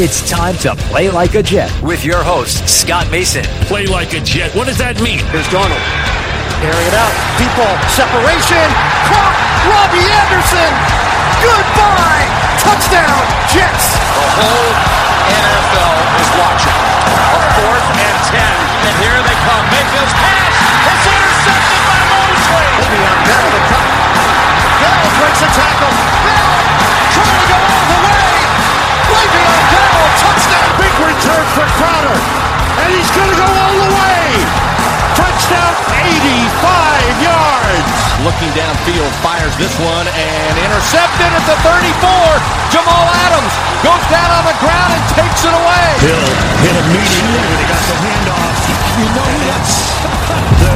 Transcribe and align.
It's 0.00 0.24
time 0.24 0.56
to 0.64 0.72
play 0.88 1.12
like 1.12 1.36
a 1.36 1.44
Jet 1.44 1.68
with 1.84 2.08
your 2.08 2.24
host, 2.24 2.64
Scott 2.64 3.04
Mason. 3.12 3.44
Play 3.68 3.84
like 3.84 4.16
a 4.16 4.20
Jet. 4.24 4.48
What 4.56 4.64
does 4.64 4.80
that 4.80 4.96
mean? 5.04 5.20
Here's 5.28 5.44
Darnold. 5.52 5.76
Airing 6.64 6.88
it 6.88 6.96
out. 6.96 7.12
Deep 7.36 7.52
ball. 7.52 7.76
Separation. 7.92 8.64
Caught. 9.12 9.36
Robby 9.68 10.00
Anderson. 10.00 10.72
Goodbye. 11.44 12.24
Touchdown. 12.64 13.20
Jets. 13.52 13.92
The 14.16 14.28
whole 14.40 14.72
NFL 15.36 15.96
is 16.16 16.30
watching. 16.32 16.80
A 17.20 17.40
fourth 17.60 17.88
and 18.00 18.18
ten. 18.32 18.56
And 18.88 18.94
here 19.04 19.20
they 19.20 19.36
come. 19.44 19.64
Mayfield's 19.68 20.16
pass. 20.16 20.48
It's 20.96 21.06
intercepted 21.12 21.80
by 21.84 22.00
Mosley. 22.08 22.66
Le'Veon 22.88 23.20
Bell 23.28 23.48
the 23.52 23.62
cut. 23.68 23.88
Bell 24.80 24.96
breaks 25.20 25.44
a 25.44 25.50
tackle. 25.52 25.92
Bell 26.24 26.49
return 31.04 31.44
for 31.56 31.66
Crowder. 31.80 32.18
And 32.80 32.88
he's 32.94 33.10
going 33.12 33.30
to 33.30 33.38
go 33.38 33.48
all 33.48 33.76
the 33.76 33.90
way. 33.92 34.22
Touchdown 35.16 35.72
85 36.00 37.24
yards. 37.24 37.90
Looking 38.24 38.52
downfield, 38.52 39.12
fires 39.24 39.52
this 39.56 39.72
one 39.80 40.06
and 40.12 40.54
intercepted 40.60 41.30
at 41.32 41.44
the 41.48 41.56
34. 41.64 42.68
Jamal 42.68 43.06
Adams 43.28 43.54
goes 43.80 44.04
down 44.12 44.28
on 44.28 44.44
the 44.44 44.56
ground 44.60 44.90
and 44.92 45.04
takes 45.16 45.40
it 45.44 45.54
away. 45.56 45.88
Hill 46.04 46.28
hit 46.64 46.76
immediately 46.84 47.40
when 47.48 47.58
he 47.60 47.66
got 47.68 47.84
the 47.88 47.96
handoff. 47.96 48.56
You 49.00 49.06
know 49.16 49.30
that's 49.48 49.74
the 50.60 50.74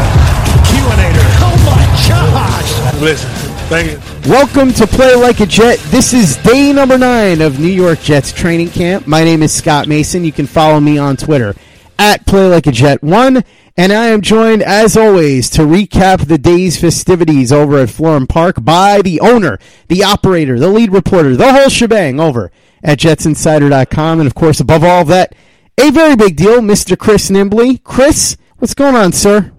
Q-inator. 0.73 1.29
Oh 1.45 1.57
my 1.69 1.85
gosh. 2.09 2.71
Listen, 3.01 3.29
thank 3.69 3.91
you. 3.91 4.31
Welcome 4.31 4.73
to 4.75 4.87
Play 4.87 5.15
Like 5.15 5.41
a 5.41 5.47
Jet. 5.47 5.79
This 5.91 6.13
is 6.13 6.37
day 6.39 6.73
number 6.73 6.99
nine 6.99 7.41
of 7.41 7.59
New 7.59 7.69
York 7.69 8.01
Jets 8.01 8.33
training 8.33 8.71
camp. 8.71 9.07
My 9.07 9.25
name 9.25 9.43
is 9.43 9.53
Scott 9.53 9.89
Mason. 9.89 10.25
You 10.25 10.33
can 10.33 10.47
follow 10.47 10.81
me 10.81 10.99
on 10.99 11.17
Twitter 11.17 11.55
at 11.99 12.27
Play 12.27 12.49
Like 12.49 12.67
a 12.67 12.73
Jet 12.73 13.03
One, 13.03 13.45
and 13.77 13.93
I 13.93 14.07
am 14.07 14.21
joined 14.21 14.63
as 14.63 14.97
always 14.97 15.49
to 15.51 15.63
recap 15.63 16.27
the 16.27 16.39
day's 16.39 16.81
festivities 16.81 17.53
over 17.53 17.79
at 17.79 17.89
Florham 17.89 18.29
Park 18.29 18.65
by 18.65 19.03
the 19.03 19.21
owner, 19.21 19.59
the 19.89 20.05
operator, 20.05 20.59
the 20.59 20.69
lead 20.69 20.93
reporter, 20.93 21.37
the 21.37 21.53
whole 21.53 21.69
shebang 21.69 22.21
over 22.21 22.51
at 22.83 22.99
JetsInsider.com, 22.99 24.21
and 24.21 24.27
of 24.27 24.35
course, 24.35 24.61
above 24.61 24.85
all 24.85 25.05
that, 25.07 25.35
a 25.81 25.91
very 25.91 26.17
big 26.17 26.37
deal, 26.37 26.61
Mr. 26.61 26.99
Chris 26.99 27.31
Nimbley. 27.31 27.83
Chris, 27.83 28.37
what's 28.59 28.75
going 28.75 28.95
on, 28.95 29.13
sir? 29.13 29.53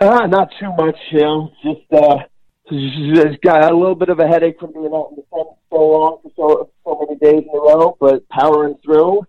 Uh, 0.00 0.26
not 0.26 0.48
too 0.58 0.70
much, 0.76 0.96
you 1.12 1.20
know. 1.20 1.50
Just 1.62 1.80
uh, 1.92 2.18
just 3.14 3.40
got 3.42 3.70
a 3.70 3.76
little 3.76 3.94
bit 3.94 4.08
of 4.08 4.18
a 4.20 4.26
headache 4.26 4.58
from 4.58 4.72
being 4.72 4.92
out 4.94 5.10
in 5.10 5.16
the 5.16 5.24
sun 5.30 5.46
so 5.70 5.76
long 5.76 6.18
for 6.22 6.30
so 6.36 6.70
so 6.84 7.06
many 7.06 7.18
days 7.18 7.42
in 7.42 7.58
a 7.58 7.60
row, 7.60 7.96
but 8.00 8.28
powering 8.28 8.76
through. 8.84 9.22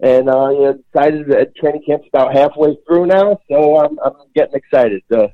And 0.00 0.28
uh, 0.28 0.50
you 0.50 0.60
know, 0.60 0.78
that 0.92 1.52
training 1.56 1.82
camp's 1.86 2.08
about 2.12 2.34
halfway 2.34 2.76
through 2.86 3.06
now, 3.06 3.38
so 3.50 3.78
I'm 3.80 3.98
I'm 4.04 4.12
getting 4.34 4.54
excited. 4.54 5.02
Uh, 5.10 5.28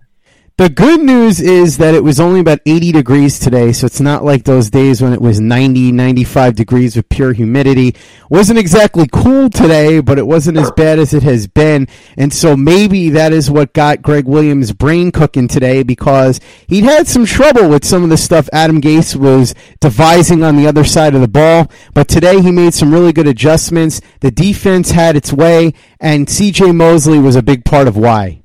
The 0.59 0.69
good 0.69 1.01
news 1.01 1.41
is 1.41 1.79
that 1.79 1.95
it 1.95 2.05
was 2.05 2.21
only 2.21 2.39
about 2.39 2.61
80 2.67 2.93
degrees 2.93 3.39
today, 3.39 3.73
so 3.73 3.87
it's 3.87 4.03
not 4.03 4.23
like 4.23 4.45
those 4.45 4.69
days 4.69 5.01
when 5.01 5.15
it 5.15 5.21
was 5.23 5.41
90, 5.41 5.93
95 5.93 6.55
degrees 6.55 6.95
with 6.95 7.09
pure 7.09 7.33
humidity. 7.33 7.97
Wasn't 8.29 8.59
exactly 8.59 9.09
cool 9.11 9.49
today, 9.49 10.01
but 10.01 10.19
it 10.19 10.27
wasn't 10.27 10.59
as 10.59 10.71
bad 10.73 10.99
as 10.99 11.15
it 11.15 11.23
has 11.23 11.47
been. 11.47 11.89
And 12.19 12.35
so 12.35 12.55
maybe 12.55 13.09
that 13.11 13.33
is 13.33 13.51
what 13.51 13.73
got 13.73 14.03
Gregg 14.03 14.27
Williams' 14.27 14.73
brain 14.73 15.11
cooking 15.11 15.49
today 15.49 15.83
because 15.83 16.39
he'd 16.67 16.85
had 16.85 17.09
some 17.09 17.25
trouble 17.25 17.71
with 17.71 17.87
some 17.87 18.05
of 18.05 18.11
the 18.11 18.19
stuff 18.19 18.47
Adam 18.53 18.83
Gase 18.83 19.17
was 19.17 19.55
devising 19.81 20.45
on 20.45 20.57
the 20.57 20.67
other 20.67 20.85
side 20.85 21.15
of 21.15 21.23
the 21.23 21.29
ball. 21.29 21.71
But 21.95 22.09
today 22.09 22.43
he 22.43 22.53
made 22.53 22.75
some 22.75 22.93
really 22.93 23.15
good 23.15 23.27
adjustments. 23.27 24.03
The 24.21 24.31
defense 24.31 24.91
had 24.91 25.17
its 25.17 25.33
way, 25.33 25.73
and 25.99 26.27
CJ 26.27 26.77
Mosley 26.77 27.19
was 27.19 27.37
a 27.37 27.43
big 27.43 27.65
part 27.65 27.89
of 27.89 27.97
why. 27.97 28.42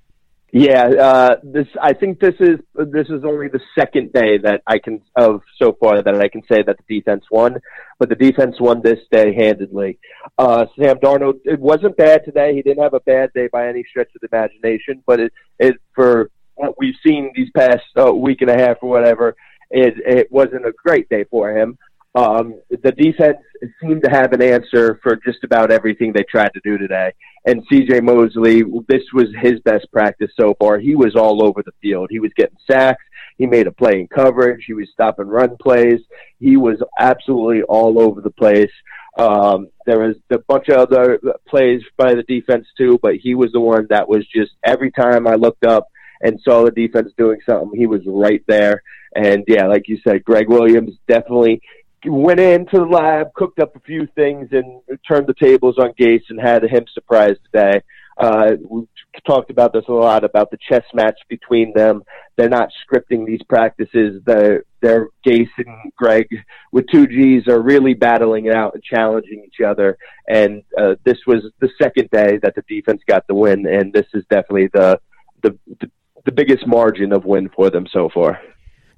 Yeah, 0.59 0.85
uh, 0.87 1.35
this 1.43 1.67
I 1.79 1.93
think 1.93 2.19
this 2.19 2.33
is 2.39 2.57
this 2.73 3.07
is 3.09 3.23
only 3.23 3.47
the 3.47 3.59
second 3.77 4.11
day 4.11 4.39
that 4.39 4.63
I 4.65 4.79
can 4.79 5.01
of 5.15 5.41
so 5.61 5.77
far 5.79 6.01
that 6.01 6.15
I 6.15 6.29
can 6.29 6.41
say 6.51 6.63
that 6.65 6.77
the 6.77 6.99
defense 6.99 7.25
won, 7.29 7.57
but 7.99 8.09
the 8.09 8.15
defense 8.15 8.55
won 8.59 8.81
this 8.81 8.97
day 9.11 9.35
handedly. 9.35 9.99
Uh, 10.35 10.65
Sam 10.79 10.97
Darnold, 10.97 11.41
it 11.45 11.59
wasn't 11.59 11.95
bad 11.95 12.25
today. 12.25 12.55
He 12.55 12.63
didn't 12.63 12.81
have 12.81 12.95
a 12.95 13.01
bad 13.01 13.33
day 13.35 13.49
by 13.51 13.67
any 13.67 13.83
stretch 13.87 14.09
of 14.15 14.21
the 14.21 14.35
imagination, 14.35 15.03
but 15.05 15.19
it, 15.19 15.33
it 15.59 15.75
for 15.93 16.31
what 16.55 16.73
we've 16.79 16.95
seen 17.05 17.31
these 17.35 17.51
past 17.55 17.83
uh, 17.95 18.11
week 18.11 18.41
and 18.41 18.49
a 18.49 18.57
half 18.57 18.77
or 18.81 18.89
whatever, 18.89 19.35
it 19.69 19.93
it 20.07 20.31
wasn't 20.31 20.65
a 20.65 20.73
great 20.83 21.07
day 21.07 21.25
for 21.29 21.55
him. 21.55 21.77
Um, 22.17 22.59
the 22.71 22.91
defense 22.93 23.37
seemed 23.79 24.03
to 24.03 24.09
have 24.09 24.33
an 24.33 24.41
answer 24.41 24.99
for 25.03 25.17
just 25.17 25.43
about 25.43 25.71
everything 25.71 26.13
they 26.13 26.23
tried 26.23 26.51
to 26.55 26.61
do 26.63 26.75
today. 26.75 27.13
And 27.45 27.61
CJ 27.69 28.01
Mosley, 28.01 28.63
this 28.87 29.03
was 29.13 29.27
his 29.39 29.59
best 29.59 29.85
practice 29.91 30.31
so 30.35 30.55
far. 30.59 30.79
He 30.79 30.95
was 30.95 31.15
all 31.15 31.45
over 31.45 31.61
the 31.61 31.73
field. 31.79 32.07
He 32.09 32.19
was 32.19 32.31
getting 32.35 32.57
sacks. 32.69 33.03
He 33.37 33.45
made 33.45 33.67
a 33.67 33.71
play 33.71 33.99
in 33.99 34.07
coverage. 34.07 34.63
He 34.65 34.73
was 34.73 34.89
stopping 34.91 35.27
run 35.27 35.57
plays. 35.57 35.99
He 36.39 36.57
was 36.57 36.81
absolutely 36.99 37.61
all 37.61 38.01
over 38.01 38.21
the 38.21 38.31
place. 38.31 38.71
Um, 39.15 39.67
there 39.85 39.99
was 39.99 40.15
a 40.31 40.39
bunch 40.39 40.69
of 40.69 40.77
other 40.77 41.19
plays 41.47 41.83
by 41.97 42.15
the 42.15 42.23
defense 42.23 42.65
too, 42.79 42.97
but 42.99 43.17
he 43.17 43.35
was 43.35 43.51
the 43.51 43.59
one 43.59 43.85
that 43.91 44.09
was 44.09 44.25
just 44.27 44.53
every 44.63 44.89
time 44.89 45.27
I 45.27 45.35
looked 45.35 45.67
up 45.67 45.87
and 46.21 46.39
saw 46.43 46.65
the 46.65 46.71
defense 46.71 47.11
doing 47.15 47.41
something, 47.47 47.79
he 47.79 47.85
was 47.85 48.01
right 48.07 48.43
there. 48.47 48.81
And 49.15 49.43
yeah, 49.47 49.67
like 49.67 49.87
you 49.87 49.99
said, 50.03 50.23
Gregg 50.23 50.49
Williams 50.49 50.95
definitely 51.07 51.61
went 52.05 52.39
into 52.39 52.77
the 52.77 52.85
lab, 52.85 53.33
cooked 53.33 53.59
up 53.59 53.75
a 53.75 53.79
few 53.79 54.07
things, 54.15 54.49
and 54.51 54.81
turned 55.07 55.27
the 55.27 55.33
tables 55.33 55.77
on 55.77 55.93
Gase 55.99 56.23
and 56.29 56.39
had 56.39 56.63
him 56.63 56.85
surprised 56.93 57.39
today. 57.51 57.81
Uh, 58.17 58.53
we 58.67 58.87
talked 59.27 59.51
about 59.51 59.73
this 59.73 59.83
a 59.87 59.91
lot 59.91 60.23
about 60.23 60.49
the 60.49 60.57
chess 60.69 60.83
match 60.93 61.19
between 61.29 61.71
them. 61.73 62.03
They're 62.35 62.49
not 62.49 62.69
scripting 62.83 63.25
these 63.25 63.41
practices. 63.47 64.21
They're, 64.25 64.63
they're 64.81 65.09
Gase 65.25 65.49
and 65.57 65.91
Gregg 65.95 66.27
with 66.71 66.85
two 66.91 67.05
G's 67.05 67.47
are 67.47 67.61
really 67.61 67.93
battling 67.93 68.45
it 68.47 68.55
out 68.55 68.73
and 68.73 68.83
challenging 68.83 69.43
each 69.45 69.63
other. 69.63 69.97
And 70.27 70.63
uh, 70.79 70.95
this 71.03 71.17
was 71.27 71.43
the 71.59 71.69
second 71.79 72.09
day 72.09 72.39
that 72.41 72.55
the 72.55 72.63
defense 72.67 73.01
got 73.07 73.27
the 73.27 73.35
win, 73.35 73.67
and 73.67 73.93
this 73.93 74.07
is 74.13 74.23
definitely 74.29 74.69
the 74.73 74.99
the, 75.43 75.55
the, 75.79 75.91
the 76.25 76.31
biggest 76.31 76.65
margin 76.65 77.13
of 77.13 77.25
win 77.25 77.49
for 77.49 77.69
them 77.69 77.85
so 77.91 78.09
far. 78.11 78.39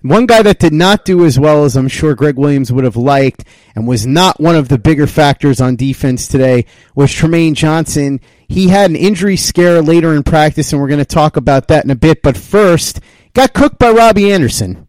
One 0.02 0.28
guy 0.28 0.42
that 0.44 0.60
did 0.60 0.72
not 0.72 1.04
do 1.04 1.26
as 1.26 1.38
well 1.38 1.66
as 1.66 1.76
I'm 1.76 1.90
sure 1.90 2.16
Gregg 2.16 2.38
Williams 2.38 2.72
would 2.72 2.86
have 2.86 2.96
liked 2.96 3.44
and 3.76 3.86
was 3.86 4.08
not 4.08 4.40
one 4.40 4.56
of 4.56 4.70
the 4.70 4.78
bigger 4.78 5.08
factors 5.08 5.60
on 5.60 5.76
defense 5.76 6.26
today 6.26 6.66
was 6.96 7.12
Trumaine 7.12 7.54
Johnson. 7.54 8.22
He 8.48 8.70
had 8.70 8.90
an 8.90 8.96
injury 8.96 9.36
scare 9.36 9.82
later 9.82 10.16
in 10.16 10.24
practice, 10.24 10.72
and 10.72 10.82
we're 10.82 10.88
going 10.88 11.00
to 11.00 11.06
talk 11.06 11.36
about 11.36 11.68
that 11.68 11.84
in 11.84 11.92
a 11.92 11.98
bit. 11.98 12.22
But 12.22 12.38
first, 12.38 13.02
got 13.34 13.54
cooked 13.54 13.78
by 13.78 13.92
Robby 13.92 14.32
Anderson. 14.32 14.88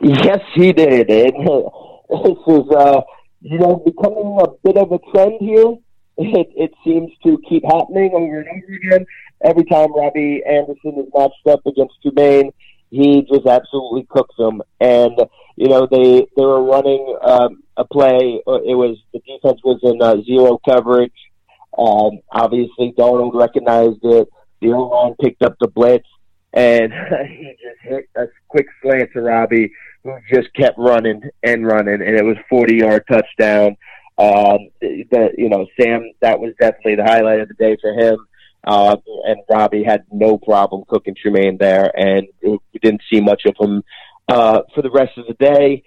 Yes, 0.00 0.40
he 0.54 0.72
did. 0.72 1.10
And 1.10 1.32
this 2.08 2.38
is, 2.46 2.70
uh, 2.70 3.02
you 3.42 3.58
know, 3.58 3.82
becoming 3.84 4.38
a 4.40 4.48
bit 4.64 4.78
of 4.78 4.92
a 4.92 4.98
trend 5.12 5.34
here. 5.40 5.76
It, 6.16 6.48
it 6.56 6.72
seems 6.84 7.12
to 7.24 7.38
keep 7.46 7.64
happening 7.64 8.12
over 8.14 8.40
and 8.40 8.48
over 8.48 8.72
again. 8.72 9.06
Every 9.44 9.64
time 9.66 9.94
Robby 9.94 10.42
Anderson 10.48 10.94
is 10.98 11.12
matched 11.14 11.46
up 11.46 11.66
against 11.66 11.94
Trumaine, 12.02 12.50
he 12.90 13.22
just 13.22 13.46
absolutely 13.46 14.06
cooks 14.08 14.34
them. 14.38 14.62
And 14.80 15.18
you 15.56 15.68
know 15.68 15.86
they 15.90 16.26
they 16.36 16.44
were 16.44 16.62
running 16.62 17.16
um, 17.22 17.62
a 17.76 17.84
play. 17.84 18.40
uh, 18.46 18.60
It 18.62 18.74
was 18.74 18.96
the 19.12 19.20
defense 19.20 19.60
was 19.64 19.80
in 19.82 20.00
uh, 20.02 20.22
zero 20.22 20.58
coverage. 20.68 21.12
Um, 21.76 22.20
obviously, 22.32 22.94
Darnold 22.98 23.34
recognized 23.34 24.00
it. 24.02 24.28
The 24.60 24.72
O 24.72 24.82
line 24.88 25.14
picked 25.20 25.42
up 25.42 25.56
the 25.60 25.68
blitz, 25.68 26.08
and 26.52 26.92
he 27.28 27.54
just 27.62 27.80
hit 27.82 28.08
a 28.16 28.26
quick 28.48 28.66
slant 28.82 29.10
to 29.12 29.20
Robby, 29.20 29.70
who 30.02 30.16
just 30.32 30.52
kept 30.54 30.78
running 30.78 31.22
and 31.42 31.66
running, 31.66 31.94
and 32.02 32.16
it 32.16 32.24
was 32.24 32.36
forty 32.50 32.76
yard 32.76 33.04
touchdown. 33.10 33.76
Um, 34.18 34.70
the, 34.80 35.30
you 35.38 35.48
know, 35.48 35.66
Sam, 35.80 36.10
that 36.22 36.40
was 36.40 36.52
definitely 36.58 36.96
the 36.96 37.04
highlight 37.04 37.38
of 37.40 37.48
the 37.48 37.54
day 37.54 37.76
for 37.80 37.92
him. 37.92 38.26
Uh, 38.66 38.96
and 39.24 39.38
Robby 39.48 39.84
had 39.84 40.04
no 40.12 40.36
problem 40.36 40.84
cooking 40.86 41.14
Trumaine 41.14 41.58
there, 41.58 41.90
and 41.96 42.26
we 42.42 42.58
didn't 42.82 43.02
see 43.10 43.20
much 43.20 43.42
of 43.46 43.54
him 43.58 43.82
uh, 44.28 44.60
for 44.74 44.82
the 44.82 44.90
rest 44.90 45.16
of 45.16 45.26
the 45.26 45.34
day. 45.34 45.82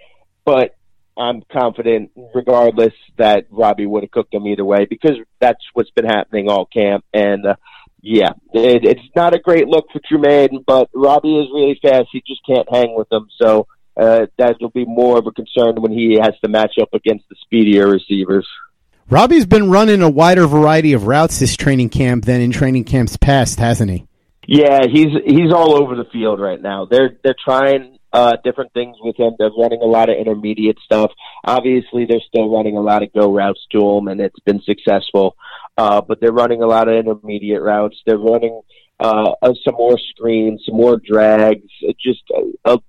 But 0.45 0.75
I'm 1.17 1.43
confident, 1.51 2.11
regardless, 2.33 2.93
that 3.17 3.45
Robby 3.51 3.85
would 3.85 4.03
have 4.03 4.11
cooked 4.11 4.33
him 4.33 4.47
either 4.47 4.65
way 4.65 4.85
because 4.89 5.17
that's 5.39 5.63
what's 5.73 5.91
been 5.91 6.05
happening 6.05 6.49
all 6.49 6.65
camp. 6.65 7.05
And 7.13 7.45
uh, 7.45 7.55
yeah, 8.01 8.31
it, 8.53 8.85
it's 8.85 9.15
not 9.15 9.35
a 9.35 9.39
great 9.39 9.67
look 9.67 9.85
for 9.91 9.99
Trumaine, 9.99 10.63
but 10.65 10.89
Robby 10.93 11.37
is 11.37 11.49
really 11.53 11.79
fast. 11.81 12.07
He 12.11 12.23
just 12.25 12.41
can't 12.47 12.67
hang 12.71 12.95
with 12.95 13.11
him. 13.11 13.27
So 13.39 13.67
uh, 13.97 14.27
that 14.37 14.57
will 14.59 14.69
be 14.69 14.85
more 14.85 15.19
of 15.19 15.27
a 15.27 15.31
concern 15.31 15.81
when 15.81 15.91
he 15.91 16.17
has 16.19 16.33
to 16.43 16.49
match 16.49 16.75
up 16.81 16.89
against 16.93 17.27
the 17.29 17.35
speedier 17.41 17.87
receivers. 17.87 18.47
Robby's 19.11 19.45
been 19.45 19.69
running 19.69 20.01
a 20.01 20.09
wider 20.09 20.47
variety 20.47 20.93
of 20.93 21.05
routes 21.05 21.37
this 21.37 21.57
training 21.57 21.89
camp 21.89 22.23
than 22.23 22.39
in 22.39 22.51
training 22.51 22.85
camps 22.85 23.17
past, 23.17 23.59
hasn't 23.59 23.91
he? 23.91 24.07
Yeah, 24.47 24.85
he's 24.89 25.09
he's 25.25 25.51
all 25.51 25.75
over 25.75 25.97
the 25.97 26.05
field 26.13 26.39
right 26.39 26.61
now. 26.61 26.85
They're 26.89 27.17
they're 27.21 27.35
trying 27.43 27.99
uh, 28.13 28.37
different 28.41 28.71
things 28.71 28.95
with 29.01 29.19
him. 29.19 29.33
They're 29.37 29.51
running 29.51 29.81
a 29.81 29.85
lot 29.85 30.09
of 30.09 30.15
intermediate 30.15 30.77
stuff. 30.85 31.11
Obviously, 31.43 32.05
they're 32.05 32.21
still 32.25 32.49
running 32.49 32.77
a 32.77 32.81
lot 32.81 33.03
of 33.03 33.11
go 33.11 33.33
routes 33.33 33.59
to 33.73 33.79
him, 33.79 34.07
and 34.07 34.21
it's 34.21 34.39
been 34.45 34.61
successful. 34.61 35.35
Uh, 35.77 35.99
but 35.99 36.21
they're 36.21 36.31
running 36.31 36.63
a 36.63 36.67
lot 36.67 36.87
of 36.87 36.95
intermediate 36.95 37.61
routes. 37.61 37.97
They're 38.05 38.17
running 38.17 38.61
uh, 38.97 39.33
uh, 39.41 39.53
some 39.65 39.75
more 39.75 39.99
screens, 40.15 40.63
some 40.65 40.77
more 40.77 40.95
drags, 40.95 41.69
just 41.99 42.23
a, 42.33 42.75
a 42.75 42.79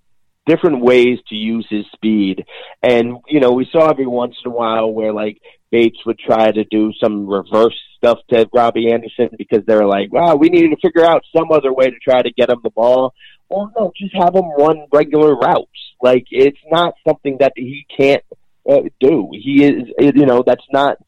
different 0.46 0.80
ways 0.80 1.18
to 1.28 1.34
use 1.34 1.66
his 1.70 1.84
speed. 1.92 2.44
And, 2.82 3.18
you 3.28 3.40
know, 3.40 3.52
we 3.52 3.68
saw 3.70 3.88
every 3.88 4.06
once 4.06 4.36
in 4.44 4.50
a 4.50 4.54
while 4.54 4.92
where 4.92 5.12
like 5.12 5.40
Bates 5.70 5.98
would 6.04 6.18
try 6.18 6.50
to 6.50 6.64
do 6.64 6.92
some 7.02 7.26
reverse 7.26 7.78
stuff 7.96 8.18
to 8.30 8.48
Robby 8.52 8.92
Anderson 8.92 9.30
because 9.38 9.64
they're 9.66 9.86
like, 9.86 10.12
wow, 10.12 10.34
we 10.34 10.48
needed 10.48 10.70
to 10.70 10.76
figure 10.82 11.04
out 11.04 11.24
some 11.34 11.50
other 11.52 11.72
way 11.72 11.90
to 11.90 11.98
try 11.98 12.22
to 12.22 12.32
get 12.32 12.50
him 12.50 12.60
the 12.62 12.70
ball. 12.70 13.14
Or 13.48 13.70
no, 13.76 13.92
just 13.96 14.14
have 14.14 14.34
him 14.34 14.50
run 14.58 14.86
regular 14.92 15.34
routes. 15.34 15.68
Like, 16.02 16.26
it's 16.30 16.58
not 16.70 16.94
something 17.06 17.36
that 17.38 17.52
he 17.54 17.86
can't 17.96 18.24
uh, 18.68 18.82
do. 18.98 19.30
He 19.32 19.64
is, 19.64 19.88
you 19.98 20.26
know, 20.26 20.42
that's 20.44 20.66
not 20.72 20.98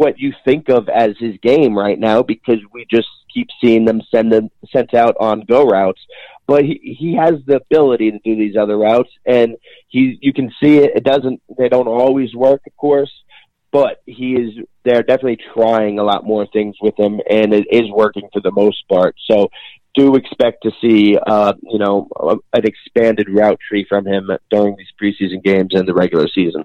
what 0.00 0.18
you 0.18 0.32
think 0.44 0.70
of 0.70 0.88
as 0.88 1.10
his 1.18 1.36
game 1.42 1.76
right 1.76 1.98
now 1.98 2.22
because 2.22 2.58
we 2.72 2.86
just 2.90 3.08
keep 3.32 3.48
seeing 3.60 3.84
them 3.84 4.00
send 4.10 4.32
them 4.32 4.48
sent 4.72 4.94
out 4.94 5.14
on 5.20 5.44
go 5.46 5.64
routes 5.66 6.00
but 6.50 6.64
he, 6.64 6.96
he 6.98 7.14
has 7.14 7.34
the 7.46 7.60
ability 7.60 8.10
to 8.10 8.18
do 8.24 8.34
these 8.34 8.56
other 8.56 8.76
routes, 8.76 9.08
and 9.24 9.54
he 9.86 10.18
you 10.20 10.32
can 10.32 10.50
see 10.60 10.78
it. 10.78 10.90
It 10.96 11.04
doesn't 11.04 11.40
they 11.56 11.68
don't 11.68 11.86
always 11.86 12.34
work, 12.34 12.62
of 12.66 12.76
course, 12.76 13.12
but 13.70 14.02
he 14.04 14.34
is 14.34 14.54
they're 14.84 15.04
definitely 15.04 15.38
trying 15.54 16.00
a 16.00 16.02
lot 16.02 16.26
more 16.26 16.48
things 16.52 16.74
with 16.82 16.98
him, 16.98 17.20
and 17.30 17.54
it 17.54 17.68
is 17.70 17.88
working 17.92 18.28
for 18.32 18.40
the 18.40 18.50
most 18.50 18.82
part. 18.88 19.14
So 19.30 19.48
do 19.94 20.16
expect 20.16 20.64
to 20.64 20.72
see 20.80 21.16
uh, 21.24 21.52
you 21.62 21.78
know 21.78 22.08
an 22.52 22.64
expanded 22.64 23.28
route 23.30 23.60
tree 23.68 23.86
from 23.88 24.04
him 24.04 24.28
during 24.50 24.74
these 24.74 24.88
preseason 25.00 25.44
games 25.44 25.70
and 25.72 25.86
the 25.86 25.94
regular 25.94 26.26
season. 26.26 26.64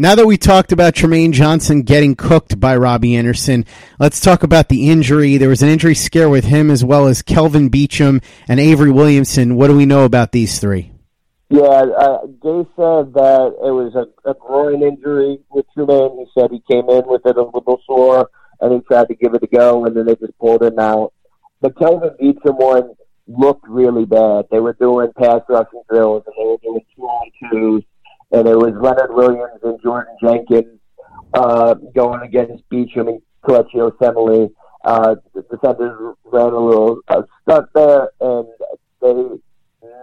Now 0.00 0.14
that 0.14 0.26
we 0.26 0.38
talked 0.38 0.72
about 0.72 0.94
Trumaine 0.94 1.32
Johnson 1.32 1.82
getting 1.82 2.16
cooked 2.16 2.58
by 2.58 2.74
Robby 2.74 3.16
Anderson, 3.16 3.66
let's 3.98 4.18
talk 4.18 4.42
about 4.42 4.70
the 4.70 4.88
injury. 4.88 5.36
There 5.36 5.50
was 5.50 5.60
an 5.60 5.68
injury 5.68 5.94
scare 5.94 6.30
with 6.30 6.46
him 6.46 6.70
as 6.70 6.82
well 6.82 7.06
as 7.06 7.20
Kelvin 7.20 7.68
Beachum 7.68 8.24
and 8.48 8.58
Avery 8.58 8.90
Williamson. 8.90 9.56
What 9.56 9.66
do 9.66 9.76
we 9.76 9.84
know 9.84 10.06
about 10.06 10.32
these 10.32 10.58
three? 10.58 10.90
Yeah, 11.50 11.60
uh, 11.60 12.24
Gase 12.42 12.66
said 12.76 13.12
that 13.12 13.56
it 13.62 13.72
was 13.72 13.94
a, 13.94 14.30
a 14.30 14.32
groin 14.32 14.82
injury 14.82 15.40
with 15.50 15.66
Trumaine. 15.76 16.18
He 16.18 16.26
said 16.32 16.50
he 16.50 16.62
came 16.66 16.88
in 16.88 17.02
with 17.06 17.26
it 17.26 17.36
a 17.36 17.42
little 17.42 17.82
sore 17.86 18.30
and 18.62 18.72
he 18.72 18.80
tried 18.80 19.08
to 19.08 19.14
give 19.14 19.34
it 19.34 19.42
a 19.42 19.48
go, 19.48 19.84
and 19.84 19.94
then 19.94 20.06
they 20.06 20.16
just 20.16 20.38
pulled 20.38 20.62
him 20.62 20.78
out. 20.78 21.12
The 21.60 21.72
Kelvin 21.72 22.16
Beachum 22.18 22.56
one 22.56 22.94
looked 23.26 23.68
really 23.68 24.06
bad. 24.06 24.46
They 24.50 24.60
were 24.60 24.72
doing 24.72 25.12
pass 25.12 25.42
rushing 25.46 25.82
drills 25.90 26.22
and 26.24 26.34
they 26.38 26.48
were 26.48 26.56
doing 26.62 26.86
two 26.96 27.02
on 27.02 27.30
twos 27.50 27.82
and 28.32 28.46
it 28.46 28.56
was 28.56 28.72
Leonard 28.80 29.12
Williams 29.14 29.60
and 29.62 29.80
Jordan 29.82 30.16
Jenkins 30.22 30.78
uh, 31.34 31.74
going 31.94 32.22
against 32.22 32.68
Beachum 32.70 33.08
and 33.08 33.22
Kelechi 33.44 33.76
Osemele. 33.76 34.50
Uh, 34.84 35.16
the 35.34 35.42
defenders 35.42 36.16
ran 36.24 36.52
a 36.52 36.58
little 36.58 37.00
uh, 37.08 37.22
stunt 37.42 37.66
there, 37.74 38.10
and 38.20 38.46
they 39.02 39.24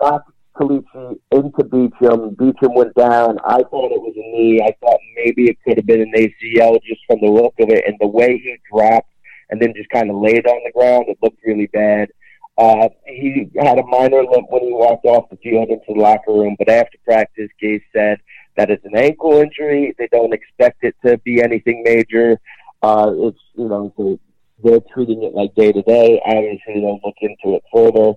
knocked 0.02 0.32
Kelechi 0.56 1.20
into 1.32 1.64
Beachum. 1.64 2.36
Beachum 2.36 2.76
went 2.76 2.94
down. 2.96 3.38
I 3.46 3.64
thought 3.64 3.92
it 3.92 4.02
was 4.02 4.14
a 4.16 4.20
knee. 4.20 4.62
I 4.64 4.76
thought 4.82 5.00
maybe 5.16 5.50
it 5.50 5.58
could 5.64 5.78
have 5.78 5.86
been 5.86 6.02
an 6.02 6.14
ACL 6.16 6.80
just 6.84 7.02
from 7.08 7.20
the 7.22 7.28
look 7.28 7.54
of 7.60 7.70
it 7.70 7.84
and 7.88 7.98
the 8.00 8.08
way 8.08 8.38
he 8.38 8.56
dropped 8.72 9.10
and 9.50 9.62
then 9.62 9.74
just 9.76 9.90
kind 9.90 10.10
of 10.10 10.18
laid 10.18 10.46
on 10.46 10.62
the 10.66 10.72
ground. 10.74 11.06
It 11.08 11.18
looked 11.22 11.40
really 11.46 11.68
bad. 11.68 12.10
Uh, 12.58 12.90
he 13.06 13.50
had 13.60 13.78
a 13.78 13.84
minor 13.84 14.24
limp 14.24 14.48
when 14.50 14.64
he 14.64 14.74
walked 14.74 15.06
off 15.06 15.30
the 15.30 15.38
field 15.38 15.70
into 15.70 15.86
the 15.90 15.94
locker 15.94 16.32
room, 16.32 16.56
but 16.58 16.70
after 16.70 16.98
practice, 17.06 17.50
Gase 17.62 17.84
said 17.96 18.18
that 18.56 18.72
it's 18.72 18.84
an 18.86 18.98
ankle 18.98 19.34
injury. 19.34 19.94
They 19.98 20.08
don't 20.12 20.34
expect 20.34 20.84
it 20.84 20.96
to 21.06 21.20
be 21.20 21.42
anything 21.42 21.84
major. 21.84 22.40
Uh, 22.82 23.12
it's, 23.16 23.40
you 23.54 23.68
know, 23.68 24.20
they're 24.64 24.80
treating 24.92 25.22
it 25.22 25.36
like 25.36 25.54
day 25.54 25.72
to 25.72 25.84
day. 25.84 26.20
Obviously, 26.26 26.82
they'll 26.82 27.00
look 27.04 27.16
into 27.22 27.56
it 27.56 27.64
further. 27.72 28.14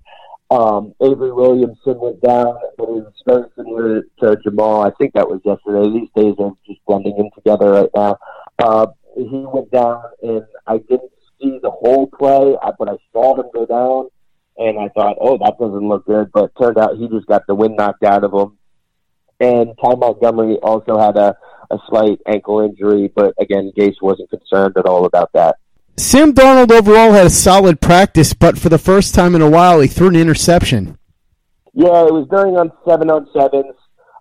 Um, 0.51 0.95
Avery 1.03 1.33
Williamson 1.33 2.01
went 2.01 2.23
down, 2.23 2.57
but 2.79 2.85
it 2.85 2.93
was 2.93 3.13
very 3.27 3.45
similar 3.55 4.03
to 4.21 4.37
Jamal. 4.43 4.83
I 4.83 4.91
think 4.99 5.13
that 5.15 5.29
was 5.29 5.41
yesterday. 5.45 5.91
These 5.91 6.09
days 6.17 6.35
are 6.39 6.53
just 6.67 6.81
blending 6.87 7.17
in 7.19 7.31
together 7.35 7.71
right 7.73 7.91
now. 7.95 8.17
Uh, 8.59 8.87
he 9.15 9.45
went 9.47 9.71
down, 9.71 10.03
and 10.23 10.45
I 10.67 10.79
didn't 10.79 11.13
see 11.41 11.59
the 11.63 11.71
whole 11.71 12.07
play, 12.07 12.57
but 12.79 12.89
I 12.89 12.97
saw 13.13 13.37
him 13.37 13.51
go 13.55 13.67
down 13.67 14.09
and 14.57 14.79
I 14.79 14.89
thought, 14.89 15.17
oh, 15.21 15.39
that 15.39 15.57
doesn't 15.59 15.89
look 15.89 16.07
good. 16.07 16.31
But 16.33 16.53
turned 16.61 16.79
out 16.79 16.97
he 16.97 17.09
just 17.09 17.27
got 17.27 17.47
the 17.47 17.55
wind 17.55 17.77
knocked 17.77 18.05
out 18.05 18.25
of 18.25 18.33
him. 18.33 18.59
And 19.41 19.71
Ty 19.83 19.95
Montgomery 19.95 20.57
also 20.63 20.99
had 20.99 21.17
a, 21.17 21.35
a 21.71 21.79
slight 21.89 22.21
ankle 22.27 22.61
injury, 22.61 23.11
but 23.15 23.35
again, 23.41 23.73
Gase 23.77 24.03
wasn't 24.03 24.29
concerned 24.29 24.77
at 24.77 24.85
all 24.85 25.07
about 25.07 25.33
that. 25.33 25.57
Sam 25.97 26.33
Darnold 26.33 26.71
overall 26.71 27.13
had 27.13 27.27
a 27.27 27.31
solid 27.31 27.81
practice, 27.81 28.33
but 28.33 28.59
for 28.59 28.69
the 28.69 28.79
first 28.79 29.15
time 29.15 29.35
in 29.35 29.43
a 29.43 29.51
while, 29.51 29.81
he 29.81 29.89
threw 29.89 30.09
an 30.09 30.17
interception. 30.17 30.99
Yeah, 31.73 32.07
it 32.07 32.13
was 32.13 32.27
during 32.31 32.57
on 32.57 32.73
seven 32.87 33.11
on 33.11 33.29
sevens. 33.33 33.75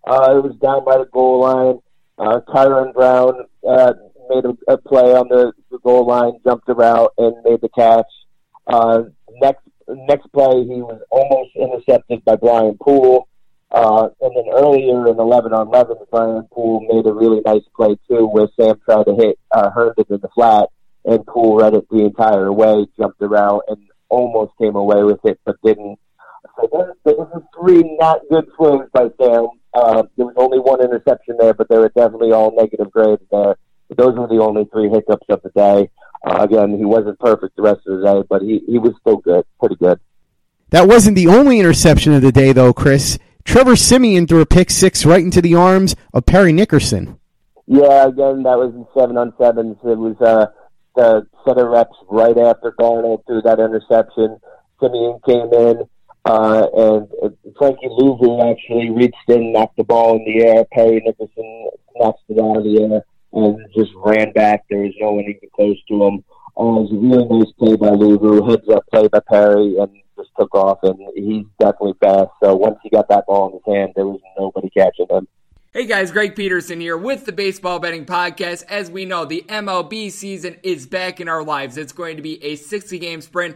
Uh, 0.08 0.38
it 0.38 0.44
was 0.44 0.56
down 0.62 0.86
by 0.86 0.98
the 0.98 1.06
goal 1.12 1.42
line. 1.42 1.80
Uh, 2.18 2.42
Kyron 2.48 2.94
Brown 2.94 3.46
uh, 3.68 3.94
made 4.30 4.46
a, 4.46 4.74
a 4.74 4.78
play 4.78 5.16
on 5.16 5.28
the, 5.30 5.54
the 5.72 5.80
goal 5.80 6.06
line, 6.06 6.34
jumped 6.44 6.70
around, 6.70 7.10
and 7.18 7.36
made 7.44 7.62
the 7.62 7.70
catch. 7.70 8.06
Uh, 8.68 9.04
next 9.42 9.64
next 9.90 10.32
play, 10.32 10.64
he 10.64 10.82
was 10.82 11.02
almost 11.10 11.56
intercepted 11.56 12.24
by 12.26 12.36
Brian 12.36 12.78
Poole. 12.82 13.28
Uh, 13.72 14.10
and 14.22 14.36
then 14.36 14.46
earlier 14.54 15.08
in 15.08 15.20
11 15.20 15.54
on 15.54 15.68
11, 15.68 15.98
Brian 16.10 16.48
Poole 16.52 16.82
made 16.90 17.06
a 17.06 17.14
really 17.14 17.42
nice 17.46 17.64
play 17.76 17.96
too, 18.10 18.26
where 18.26 18.48
Sam 18.60 18.80
tried 18.84 19.04
to 19.04 19.16
hit 19.16 19.38
uh, 19.52 19.70
Herndon 19.70 20.06
in 20.10 20.20
the 20.22 20.30
flat, 20.30 20.70
and 21.06 21.26
Poole 21.26 21.58
read 21.58 21.76
it 21.76 21.88
the 21.90 22.06
entire 22.06 22.52
way, 22.52 22.88
jumped 22.98 23.22
around, 23.22 23.62
and 23.68 23.78
almost 24.10 24.54
came 24.58 24.76
away 24.76 25.04
with 25.04 25.20
it, 25.24 25.40
but 25.46 25.56
didn't. 25.64 26.00
So 26.56 26.68
there, 26.72 26.94
there 27.06 27.16
was 27.16 27.44
three 27.56 27.98
not 28.00 28.22
good 28.30 28.46
throws 28.58 28.88
by 28.92 29.10
Sam. 29.22 29.50
Uh, 29.74 30.04
there 30.18 30.26
was 30.26 30.36
only 30.36 30.60
one 30.60 30.82
interception 30.82 31.38
there, 31.40 31.54
but 31.54 31.70
they 31.70 31.78
were 31.78 31.92
definitely 31.96 32.32
all 32.32 32.56
negative 32.56 32.92
grades 32.92 33.22
there. 33.32 33.56
But 33.90 33.98
those 33.98 34.16
were 34.16 34.28
the 34.28 34.42
only 34.42 34.66
three 34.66 34.90
hiccups 34.90 35.26
of 35.30 35.42
the 35.42 35.50
day. 35.50 35.90
Uh, 36.26 36.38
again, 36.42 36.78
he 36.78 36.86
wasn't 36.86 37.20
perfect 37.20 37.56
the 37.56 37.64
rest 37.64 37.82
of 37.88 38.00
the 38.00 38.06
day, 38.06 38.28
but 38.30 38.42
he, 38.42 38.62
he 38.68 38.78
was 38.78 38.94
still 39.02 39.18
good, 39.18 39.46
pretty 39.60 39.76
good. 39.76 40.00
That 40.70 40.88
wasn't 40.88 41.16
the 41.16 41.28
only 41.28 41.60
interception 41.60 42.14
of 42.14 42.22
the 42.22 42.32
day, 42.32 42.54
though, 42.54 42.74
Chris. 42.74 43.18
Trevor 43.44 43.76
Siemian 43.76 44.28
threw 44.28 44.42
a 44.42 44.46
pick 44.46 44.70
six 44.70 45.06
right 45.06 45.24
into 45.24 45.42
the 45.42 45.56
arms 45.56 45.96
of 46.14 46.26
Parry 46.26 46.54
Nickerson. 46.54 47.20
Yeah, 47.66 48.08
again, 48.08 48.44
that 48.44 48.58
was 48.58 48.74
in 48.76 48.86
seven 48.96 49.18
on 49.18 49.34
sevens. 49.40 49.78
It 49.84 49.98
was 49.98 50.16
uh, 50.22 50.48
the 50.96 51.26
set 51.46 51.58
of 51.58 51.70
reps 51.70 51.96
right 52.10 52.38
after 52.38 52.74
Darnold 52.80 53.26
threw 53.26 53.42
that 53.42 53.60
interception. 53.60 54.38
Siemian 54.80 55.20
came 55.26 55.52
in, 55.54 55.84
uh, 56.26 56.68
and 56.76 57.08
Frankie 57.58 57.88
Luvu 57.88 58.52
actually 58.52 58.92
reached 58.92 59.16
in, 59.30 59.54
knocked 59.54 59.78
the 59.78 59.84
ball 59.84 60.18
in 60.18 60.26
the 60.26 60.46
air. 60.46 60.66
Parry 60.72 61.02
Nickerson 61.04 61.70
snatched 61.96 62.20
it 62.28 62.40
out 62.40 62.58
of 62.58 62.64
the 62.64 62.82
air 62.82 63.06
and 63.34 63.58
just 63.76 63.92
ran 63.96 64.32
back. 64.34 64.66
There 64.70 64.80
was 64.80 64.94
no 65.00 65.14
one 65.14 65.26
even 65.26 65.50
close 65.56 65.78
to 65.88 66.04
him. 66.04 66.24
Uh, 66.58 66.82
it 66.82 66.82
was 66.82 66.92
a 66.92 66.96
really 66.96 67.40
nice 67.40 67.52
play 67.58 67.76
by 67.76 67.90
Luvu, 67.96 68.50
heads 68.50 68.68
up 68.70 68.84
play 68.92 69.08
by 69.08 69.20
Parry, 69.30 69.78
and 69.78 69.90
just 70.18 70.30
took 70.38 70.54
off. 70.56 70.80
And 70.84 71.00
he's 71.16 71.46
definitely 71.60 71.94
fast. 72.02 72.32
So 72.44 72.56
once 72.56 72.78
he 72.84 72.90
got 72.90 73.08
that 73.10 73.26
ball 73.28 73.48
in 73.48 73.54
his 73.54 73.76
hand, 73.76 73.94
there 73.96 74.06
was 74.06 74.20
nobody 74.38 74.70
catching 74.70 75.08
him. 75.10 75.28
Hey 75.72 75.86
guys, 75.86 76.12
Greg 76.12 76.36
Peterson 76.36 76.82
here 76.82 76.98
with 76.98 77.26
the 77.26 77.32
Baseball 77.32 77.78
Betting 77.78 78.04
Podcast. 78.04 78.64
As 78.70 78.90
we 78.90 79.06
know, 79.06 79.24
the 79.24 79.46
MLB 79.48 80.12
season 80.12 80.58
is 80.64 80.88
back 80.88 81.22
in 81.22 81.30
our 81.30 81.44
lives. 81.44 81.78
It's 81.78 81.94
going 81.94 82.18
to 82.18 82.24
be 82.24 82.44
a 82.44 82.56
60 82.56 82.98
game 82.98 83.22
sprint 83.22 83.56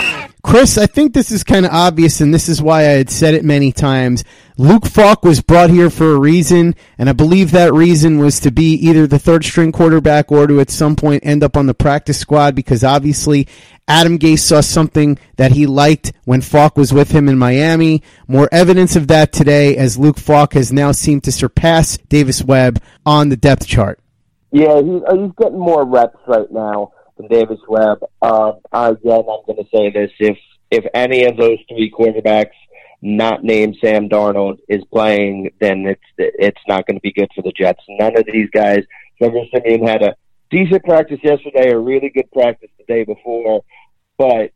Chris, 0.43 0.79
I 0.79 0.87
think 0.87 1.13
this 1.13 1.31
is 1.31 1.43
kind 1.43 1.67
of 1.67 1.71
obvious, 1.71 2.19
and 2.19 2.33
this 2.33 2.49
is 2.49 2.61
why 2.61 2.79
I 2.79 2.93
had 2.97 3.11
said 3.11 3.35
it 3.35 3.45
many 3.45 3.71
times. 3.71 4.23
Luke 4.57 4.87
Falk 4.87 5.23
was 5.23 5.39
brought 5.39 5.69
here 5.69 5.91
for 5.91 6.13
a 6.13 6.19
reason, 6.19 6.73
and 6.97 7.09
I 7.09 7.13
believe 7.13 7.51
that 7.51 7.73
reason 7.73 8.17
was 8.17 8.39
to 8.39 8.51
be 8.51 8.73
either 8.73 9.05
the 9.05 9.19
third 9.19 9.45
string 9.45 9.71
quarterback 9.71 10.31
or 10.31 10.47
to 10.47 10.59
at 10.59 10.71
some 10.71 10.95
point 10.95 11.25
end 11.25 11.43
up 11.43 11.55
on 11.55 11.67
the 11.67 11.75
practice 11.75 12.17
squad 12.17 12.55
because 12.55 12.83
obviously 12.83 13.47
Adam 13.87 14.17
Gase 14.17 14.39
saw 14.39 14.61
something 14.61 15.19
that 15.35 15.51
he 15.51 15.67
liked 15.67 16.11
when 16.25 16.41
Falk 16.41 16.75
was 16.75 16.91
with 16.91 17.11
him 17.11 17.29
in 17.29 17.37
Miami. 17.37 18.01
More 18.27 18.49
evidence 18.51 18.95
of 18.95 19.07
that 19.09 19.31
today 19.31 19.77
as 19.77 19.99
Luke 19.99 20.17
Falk 20.17 20.53
has 20.53 20.71
now 20.71 20.91
seemed 20.91 21.23
to 21.25 21.31
surpass 21.31 21.97
Davis 22.09 22.43
Webb 22.43 22.81
on 23.05 23.29
the 23.29 23.37
depth 23.37 23.67
chart. 23.67 23.99
Yeah, 24.51 24.81
he's, 24.81 25.01
uh, 25.07 25.15
he's 25.15 25.31
getting 25.39 25.59
more 25.59 25.85
reps 25.85 26.19
right 26.27 26.51
now 26.51 26.93
Davis 27.27 27.59
Webb. 27.67 28.03
Uh, 28.21 28.53
again, 28.71 29.23
I'm 29.29 29.45
going 29.45 29.57
to 29.57 29.67
say 29.73 29.89
this: 29.89 30.11
if 30.19 30.37
if 30.69 30.85
any 30.93 31.25
of 31.25 31.37
those 31.37 31.57
three 31.67 31.91
quarterbacks, 31.91 32.55
not 33.01 33.43
named 33.43 33.77
Sam 33.83 34.09
Darnold, 34.09 34.59
is 34.67 34.83
playing, 34.91 35.51
then 35.59 35.85
it's 35.85 36.01
it's 36.17 36.61
not 36.67 36.85
going 36.85 36.97
to 36.97 37.01
be 37.01 37.13
good 37.13 37.29
for 37.35 37.41
the 37.41 37.51
Jets. 37.51 37.83
None 37.89 38.17
of 38.17 38.25
these 38.25 38.49
guys. 38.51 38.83
Trevor 39.17 39.43
Siemian 39.53 39.87
had 39.87 40.01
a 40.01 40.15
decent 40.49 40.83
practice 40.83 41.19
yesterday, 41.23 41.71
a 41.71 41.77
really 41.77 42.09
good 42.09 42.31
practice 42.31 42.69
the 42.77 42.85
day 42.85 43.03
before, 43.03 43.63
but 44.17 44.51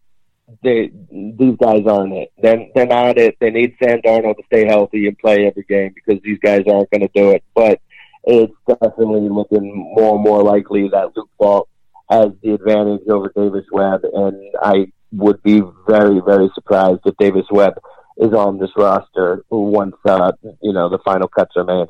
they 0.63 0.91
these 1.12 1.55
guys 1.60 1.84
aren't 1.88 2.13
it. 2.13 2.31
They're 2.41 2.67
they're 2.75 2.86
not 2.86 3.17
it. 3.17 3.38
They 3.39 3.50
need 3.50 3.75
Sam 3.81 4.00
Darnold 4.01 4.38
to 4.38 4.43
stay 4.45 4.67
healthy 4.67 5.07
and 5.07 5.17
play 5.17 5.45
every 5.45 5.63
game 5.67 5.93
because 5.93 6.22
these 6.24 6.39
guys 6.39 6.63
aren't 6.67 6.91
going 6.91 7.01
to 7.01 7.10
do 7.13 7.31
it. 7.31 7.43
But 7.53 7.79
it's 8.24 8.53
definitely 8.67 9.29
looking 9.29 9.93
more 9.95 10.15
and 10.15 10.24
more 10.24 10.43
likely 10.43 10.89
that 10.89 11.15
Luke 11.15 11.29
Falk 11.38 11.69
has 12.09 12.29
the 12.41 12.53
advantage 12.53 13.07
over 13.09 13.31
Davis 13.35 13.65
Webb, 13.71 14.01
and 14.03 14.41
I 14.62 14.91
would 15.12 15.41
be 15.43 15.62
very, 15.88 16.21
very 16.25 16.50
surprised 16.53 17.01
if 17.05 17.15
Davis 17.17 17.45
Webb 17.51 17.79
is 18.17 18.33
on 18.33 18.57
this 18.59 18.69
roster 18.77 19.43
once 19.50 19.95
uh, 20.05 20.31
you 20.62 20.71
know 20.71 20.89
the 20.89 21.00
final 21.00 21.27
cuts 21.27 21.53
are 21.57 21.63
made. 21.63 21.88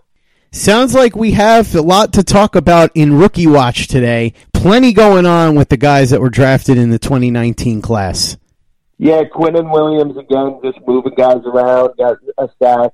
Sounds 0.51 0.95
like 0.95 1.15
we 1.15 1.31
have 1.31 1.75
a 1.75 1.81
lot 1.81 2.13
to 2.13 2.23
talk 2.23 2.55
about 2.55 2.89
in 2.95 3.17
Rookie 3.17 3.45
Watch 3.45 3.87
today. 3.87 4.33
Plenty 4.53 4.93
going 4.93 5.25
on 5.25 5.55
with 5.55 5.69
the 5.69 5.77
guys 5.77 6.11
that 6.11 6.21
were 6.21 6.29
drafted 6.29 6.77
in 6.77 6.91
the 6.91 6.97
2019 6.97 7.81
class. 7.81 8.37
Yeah, 8.97 9.23
Quinnen 9.23 9.71
Williams 9.71 10.15
again, 10.17 10.61
just 10.63 10.79
moving 10.87 11.13
guys 11.15 11.41
around, 11.45 11.91
got 11.97 12.17
a 12.37 12.47
stack. 12.55 12.91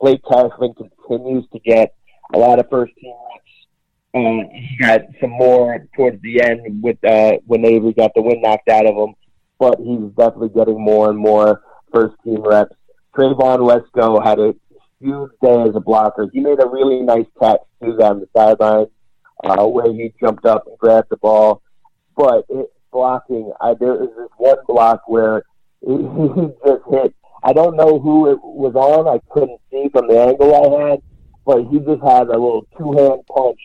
Blake 0.00 0.22
Cashman 0.28 0.74
continues 0.74 1.44
to 1.52 1.60
get 1.60 1.94
a 2.34 2.38
lot 2.38 2.58
of 2.58 2.68
first 2.68 2.92
team 3.00 3.14
Um, 4.14 4.48
he 4.52 4.76
got 4.80 5.00
some 5.20 5.30
more 5.30 5.84
towards 5.96 6.22
the 6.22 6.40
end 6.40 6.82
with 6.82 7.02
uh, 7.04 7.32
when 7.46 7.64
Avery 7.66 7.92
got 7.92 8.12
the 8.14 8.22
wind 8.22 8.42
knocked 8.42 8.68
out 8.68 8.86
of 8.86 8.94
him, 8.94 9.14
but 9.58 9.78
he's 9.80 10.08
definitely 10.16 10.50
getting 10.50 10.80
more 10.80 11.10
and 11.10 11.18
more 11.18 11.62
first 11.92 12.14
team 12.24 12.42
reps. 12.42 12.76
Trevon 13.16 13.58
Wesco 13.58 14.24
had 14.24 14.38
a 14.38 14.54
huge 15.00 15.30
day 15.42 15.62
as 15.62 15.74
a 15.74 15.80
blocker. 15.80 16.28
He 16.32 16.40
made 16.40 16.60
a 16.60 16.68
really 16.68 17.02
nice 17.02 17.26
catch 17.40 17.60
too 17.82 18.00
on 18.00 18.20
the 18.20 18.28
sideline 18.36 18.86
uh, 19.42 19.66
where 19.66 19.92
he 19.92 20.14
jumped 20.20 20.46
up 20.46 20.64
and 20.68 20.78
grabbed 20.78 21.10
the 21.10 21.16
ball. 21.16 21.62
But 22.16 22.44
it, 22.48 22.72
blocking, 22.92 23.52
I, 23.60 23.74
there 23.74 23.94
was 23.94 24.10
this 24.16 24.28
one 24.38 24.58
block 24.68 25.08
where 25.08 25.42
he, 25.80 25.92
he 25.96 26.46
just 26.64 26.82
hit. 26.88 27.14
I 27.42 27.52
don't 27.52 27.76
know 27.76 27.98
who 27.98 28.30
it 28.30 28.38
was 28.42 28.74
on. 28.76 29.08
I 29.08 29.20
couldn't 29.32 29.60
see 29.72 29.88
from 29.92 30.06
the 30.06 30.20
angle 30.20 30.54
I 30.54 30.90
had, 30.90 31.02
but 31.44 31.64
he 31.64 31.78
just 31.80 32.02
had 32.02 32.28
a 32.28 32.38
little 32.38 32.66
two 32.78 32.92
hand 32.92 33.20
punch 33.26 33.58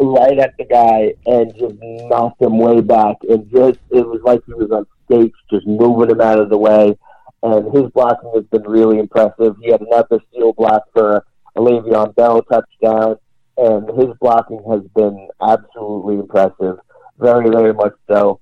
right 0.00 0.38
at 0.38 0.56
the 0.58 0.64
guy 0.64 1.14
and 1.26 1.52
just 1.58 1.74
knocked 1.80 2.40
him 2.40 2.58
way 2.58 2.80
back. 2.80 3.16
And 3.28 3.50
just 3.50 3.78
it 3.90 4.06
was 4.06 4.20
like 4.24 4.42
he 4.46 4.54
was 4.54 4.70
on 4.70 4.86
skates, 5.04 5.36
just 5.50 5.66
moving 5.66 6.10
him 6.10 6.20
out 6.20 6.40
of 6.40 6.50
the 6.50 6.58
way. 6.58 6.96
And 7.42 7.74
his 7.74 7.90
blocking 7.92 8.32
has 8.34 8.44
been 8.44 8.62
really 8.62 8.98
impressive. 8.98 9.56
He 9.62 9.70
had 9.70 9.80
another 9.80 10.20
steal 10.30 10.52
block 10.52 10.84
for 10.92 11.24
a 11.56 11.60
Le'Veon 11.60 12.14
Bell 12.14 12.42
touchdown, 12.42 13.16
and 13.56 13.88
his 13.98 14.14
blocking 14.20 14.62
has 14.70 14.82
been 14.94 15.28
absolutely 15.40 16.16
impressive. 16.16 16.78
Very, 17.18 17.48
very 17.50 17.72
much 17.72 17.94
so. 18.08 18.40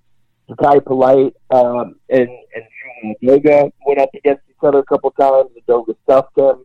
Jachai 0.51 0.85
Polite 0.85 1.35
um, 1.51 1.97
and 2.09 2.29
and 2.55 3.17
Edoga 3.23 3.71
went 3.87 4.01
up 4.01 4.11
against 4.15 4.43
each 4.49 4.57
other 4.63 4.79
a 4.79 4.85
couple 4.85 5.11
times. 5.13 5.51
Edoga 5.69 5.95
stuffed 6.05 6.37
him. 6.37 6.65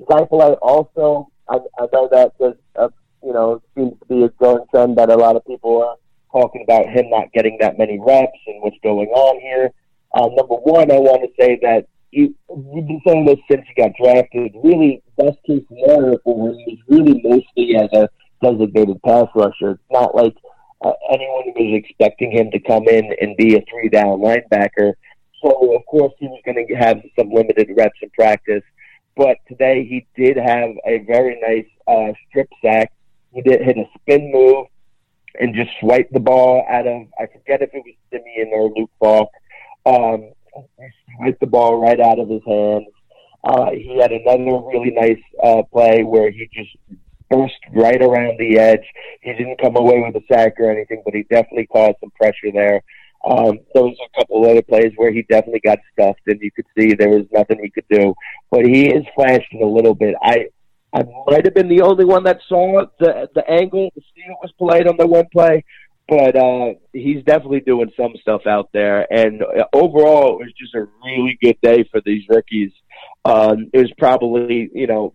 Jachai 0.00 0.28
Polite 0.28 0.58
also 0.60 1.32
I, 1.48 1.58
I 1.78 1.86
know 1.92 2.08
that 2.10 2.32
there's 2.38 2.56
a, 2.76 2.90
you 3.22 3.32
know 3.32 3.62
seems 3.76 3.98
to 3.98 4.06
be 4.06 4.22
a 4.22 4.28
growing 4.30 4.64
trend 4.70 4.96
that 4.98 5.10
a 5.10 5.16
lot 5.16 5.36
of 5.36 5.44
people 5.46 5.82
are 5.82 5.96
talking 6.32 6.64
about 6.64 6.86
him 6.86 7.10
not 7.10 7.32
getting 7.32 7.58
that 7.60 7.78
many 7.78 7.98
reps 8.00 8.38
and 8.46 8.62
what's 8.62 8.76
going 8.82 9.08
on 9.08 9.40
here. 9.40 9.70
Uh, 10.14 10.28
number 10.34 10.54
one, 10.54 10.90
I 10.90 10.98
want 10.98 11.22
to 11.22 11.42
say 11.42 11.58
that 11.62 11.86
you, 12.10 12.34
you've 12.48 12.86
been 12.86 13.00
saying 13.06 13.24
this 13.24 13.38
since 13.50 13.62
he 13.66 13.82
got 13.82 13.92
drafted. 14.02 14.52
Really, 14.62 15.02
best 15.16 15.38
case 15.46 15.62
scenario 15.68 16.18
for 16.24 16.50
him 16.50 16.56
is 16.66 16.78
really 16.88 17.20
mostly 17.22 17.76
as 17.76 17.88
a 17.92 18.08
designated 18.42 19.00
pass 19.02 19.28
rusher. 19.34 19.72
It's 19.72 19.82
not 19.90 20.14
like 20.14 20.36
uh, 20.84 20.92
anyone 21.10 21.52
was 21.54 21.82
expecting 21.84 22.32
him 22.32 22.50
to 22.50 22.60
come 22.60 22.88
in 22.88 23.14
and 23.20 23.36
be 23.36 23.56
a 23.56 23.62
three 23.70 23.88
down 23.88 24.20
linebacker. 24.20 24.92
So, 25.42 25.74
of 25.74 25.84
course, 25.86 26.12
he 26.18 26.26
was 26.28 26.40
going 26.44 26.66
to 26.66 26.74
have 26.74 27.02
some 27.18 27.30
limited 27.30 27.68
reps 27.76 27.98
in 28.02 28.10
practice 28.10 28.62
but 29.16 29.36
today 29.48 29.84
he 29.84 30.06
did 30.16 30.36
have 30.36 30.70
a 30.86 30.98
very 31.06 31.38
nice 31.40 31.66
uh, 31.86 32.12
strip 32.28 32.48
sack. 32.64 32.92
He 33.32 33.42
did 33.42 33.62
hit 33.62 33.78
a 33.78 33.84
spin 34.00 34.30
move 34.32 34.66
and 35.40 35.54
just 35.54 35.70
swipe 35.80 36.08
the 36.10 36.20
ball 36.20 36.64
out 36.68 36.86
of 36.86 37.06
I 37.18 37.26
forget 37.26 37.62
if 37.62 37.70
it 37.72 37.82
was 37.84 37.94
Siemian 38.10 38.50
or 38.52 38.70
Luke 38.76 38.90
Falk. 38.98 39.30
Um, 39.86 40.32
swiped 41.16 41.40
the 41.40 41.46
ball 41.46 41.80
right 41.80 41.98
out 41.98 42.18
of 42.18 42.28
his 42.28 42.42
hands. 42.46 42.86
Uh, 43.44 43.70
he 43.72 43.98
had 44.00 44.12
another 44.12 44.62
really 44.66 44.92
nice 44.92 45.22
uh, 45.42 45.62
play 45.72 46.04
where 46.04 46.30
he 46.30 46.48
just 46.52 46.70
burst 47.28 47.58
right 47.72 48.00
around 48.00 48.38
the 48.38 48.58
edge. 48.58 48.84
He 49.22 49.32
didn't 49.32 49.60
come 49.60 49.76
away 49.76 50.00
with 50.00 50.14
a 50.14 50.24
sack 50.32 50.54
or 50.58 50.70
anything, 50.70 51.02
but 51.04 51.14
he 51.14 51.22
definitely 51.24 51.66
caused 51.66 51.96
some 52.00 52.10
pressure 52.10 52.52
there. 52.52 52.82
Um, 53.24 53.60
there 53.72 53.84
was 53.84 53.96
a 54.04 54.20
couple 54.20 54.44
other 54.48 54.62
plays 54.62 54.92
where 54.96 55.12
he 55.12 55.22
definitely 55.22 55.60
got 55.64 55.78
stuffed, 55.92 56.20
and 56.26 56.40
you 56.40 56.50
could 56.50 56.66
see 56.76 56.94
there 56.94 57.08
was 57.08 57.26
nothing 57.32 57.58
he 57.62 57.70
could 57.70 57.86
do. 57.88 58.14
But 58.50 58.66
he 58.66 58.88
is 58.90 59.04
flashing 59.14 59.62
a 59.62 59.66
little 59.66 59.94
bit. 59.94 60.14
I 60.22 60.46
I 60.94 61.04
might 61.26 61.44
have 61.44 61.54
been 61.54 61.68
the 61.68 61.82
only 61.82 62.04
one 62.04 62.24
that 62.24 62.40
saw 62.48 62.84
the 62.98 63.28
the 63.34 63.48
angle. 63.50 63.90
The 63.94 64.02
steal 64.10 64.36
was 64.42 64.52
played 64.58 64.86
on 64.86 64.96
the 64.98 65.06
one 65.06 65.26
play, 65.32 65.64
but 66.08 66.36
uh, 66.36 66.74
he's 66.92 67.24
definitely 67.24 67.60
doing 67.60 67.90
some 67.96 68.12
stuff 68.20 68.46
out 68.46 68.68
there. 68.72 69.10
And 69.12 69.42
uh, 69.42 69.64
overall, 69.72 70.40
it 70.40 70.44
was 70.44 70.52
just 70.58 70.74
a 70.74 70.86
really 71.04 71.38
good 71.40 71.56
day 71.62 71.84
for 71.90 72.00
these 72.04 72.24
rookies. 72.28 72.72
Um, 73.24 73.70
it 73.72 73.78
was 73.78 73.92
probably 73.96 74.70
you 74.74 74.86
know 74.86 75.14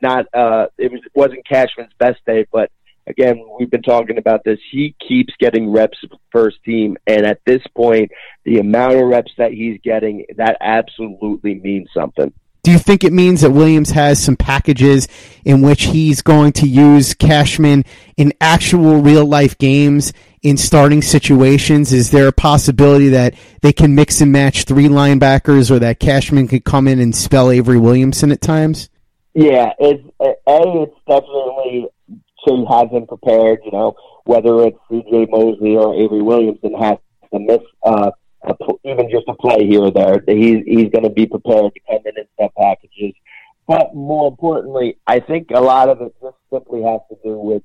not 0.00 0.26
uh, 0.32 0.66
it 0.78 0.92
was 0.92 1.00
wasn't 1.14 1.46
Cashman's 1.46 1.92
best 1.98 2.20
day, 2.24 2.46
but 2.52 2.70
again, 3.06 3.42
we've 3.58 3.70
been 3.70 3.82
talking 3.82 4.18
about 4.18 4.44
this. 4.44 4.58
He 4.70 4.94
keeps 5.06 5.34
getting 5.40 5.70
reps 5.70 5.98
first 6.30 6.62
team, 6.64 6.96
and 7.06 7.26
at 7.26 7.40
this 7.46 7.62
point, 7.74 8.10
the 8.44 8.58
amount 8.58 8.94
of 8.94 9.08
reps 9.08 9.32
that 9.38 9.52
he's 9.52 9.80
getting, 9.82 10.26
that 10.36 10.56
absolutely 10.60 11.54
means 11.54 11.88
something. 11.94 12.32
Do 12.66 12.72
you 12.72 12.80
think 12.80 13.04
it 13.04 13.12
means 13.12 13.42
that 13.42 13.52
Williams 13.52 13.92
has 13.92 14.20
some 14.20 14.34
packages 14.34 15.06
in 15.44 15.62
which 15.62 15.84
he's 15.84 16.20
going 16.20 16.50
to 16.54 16.66
use 16.66 17.14
Cashman 17.14 17.84
in 18.16 18.32
actual 18.40 19.02
real 19.02 19.24
life 19.24 19.56
games 19.56 20.12
in 20.42 20.56
starting 20.56 21.00
situations? 21.00 21.92
Is 21.92 22.10
there 22.10 22.26
a 22.26 22.32
possibility 22.32 23.10
that 23.10 23.34
they 23.62 23.72
can 23.72 23.94
mix 23.94 24.20
and 24.20 24.32
match 24.32 24.64
three 24.64 24.88
linebackers, 24.88 25.70
or 25.70 25.78
that 25.78 26.00
Cashman 26.00 26.48
could 26.48 26.64
come 26.64 26.88
in 26.88 26.98
and 26.98 27.14
spell 27.14 27.52
Avery 27.52 27.78
Williamson 27.78 28.32
at 28.32 28.40
times? 28.40 28.90
Yeah, 29.32 29.72
it's 29.78 30.02
a. 30.20 30.32
It's 30.48 30.96
definitely 31.06 31.86
to 32.48 32.66
have 32.68 32.90
him 32.90 33.06
prepared. 33.06 33.60
You 33.64 33.70
know, 33.70 33.94
whether 34.24 34.62
it's 34.62 34.78
C.J. 34.90 35.26
Mosley 35.30 35.76
or 35.76 35.94
Avery 35.94 36.20
Williamson 36.22 36.74
has 36.74 36.98
to 37.32 37.38
miss 37.38 37.60
uh, 37.84 38.10
a, 38.48 38.88
even 38.88 39.10
just 39.10 39.28
a 39.28 39.34
play 39.34 39.66
here 39.66 39.82
or 39.82 39.90
there. 39.90 40.22
He's 40.26 40.64
he's 40.66 40.90
going 40.90 41.04
to 41.04 41.10
be 41.10 41.26
prepared 41.26 41.72
to 41.74 41.80
come 41.88 42.02
in 42.04 42.12
and 42.16 42.26
set 42.38 42.54
packages. 42.54 43.14
But 43.66 43.94
more 43.94 44.28
importantly, 44.28 44.98
I 45.06 45.20
think 45.20 45.48
a 45.52 45.60
lot 45.60 45.88
of 45.88 46.00
it 46.00 46.14
just 46.22 46.36
simply 46.52 46.82
has 46.82 47.00
to 47.10 47.16
do 47.24 47.36
with 47.36 47.62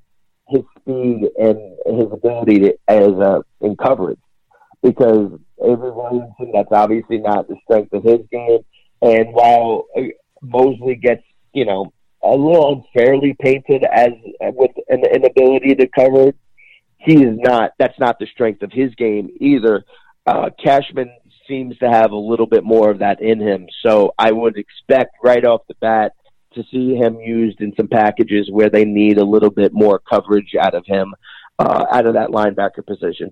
his 0.49 0.61
speed 0.79 1.29
and 1.37 1.77
his 1.85 2.11
ability 2.11 2.59
to, 2.59 2.77
as 2.87 3.07
a 3.07 3.43
in 3.61 3.75
coverage. 3.77 4.19
Because 4.81 5.31
Avery 5.63 5.91
Williamson, 5.91 6.51
that's 6.53 6.71
obviously 6.71 7.19
not 7.19 7.47
the 7.47 7.55
strength 7.63 7.93
of 7.93 8.03
his 8.03 8.21
game. 8.31 8.59
And 9.03 9.31
while 9.31 9.85
uh, 9.95 10.01
Mosley 10.41 10.95
gets, 10.95 11.23
you 11.53 11.65
know, 11.65 11.93
a 12.23 12.29
little 12.29 12.83
unfairly 12.95 13.35
painted 13.39 13.83
as 13.83 14.09
with 14.39 14.71
an 14.89 15.03
inability 15.05 15.75
to 15.75 15.87
cover, 15.87 16.33
he 16.97 17.23
is 17.23 17.37
not. 17.39 17.71
That's 17.79 17.97
not 17.99 18.19
the 18.19 18.27
strength 18.27 18.61
of 18.63 18.71
his 18.71 18.93
game 18.95 19.29
either. 19.39 19.83
Uh, 20.25 20.49
Cashman 20.63 21.11
seems 21.47 21.77
to 21.79 21.89
have 21.89 22.11
a 22.11 22.17
little 22.17 22.45
bit 22.45 22.63
more 22.63 22.91
of 22.91 22.99
that 22.99 23.21
in 23.21 23.39
him, 23.39 23.67
so 23.83 24.13
I 24.17 24.31
would 24.31 24.57
expect 24.57 25.15
right 25.23 25.43
off 25.43 25.61
the 25.67 25.75
bat 25.81 26.13
to 26.53 26.63
see 26.71 26.95
him 26.95 27.19
used 27.19 27.61
in 27.61 27.73
some 27.75 27.87
packages 27.87 28.49
where 28.51 28.69
they 28.69 28.85
need 28.85 29.17
a 29.17 29.25
little 29.25 29.49
bit 29.49 29.73
more 29.73 29.99
coverage 29.99 30.53
out 30.59 30.75
of 30.75 30.85
him, 30.85 31.13
uh, 31.59 31.85
out 31.91 32.05
of 32.05 32.13
that 32.13 32.29
linebacker 32.29 32.85
position. 32.85 33.31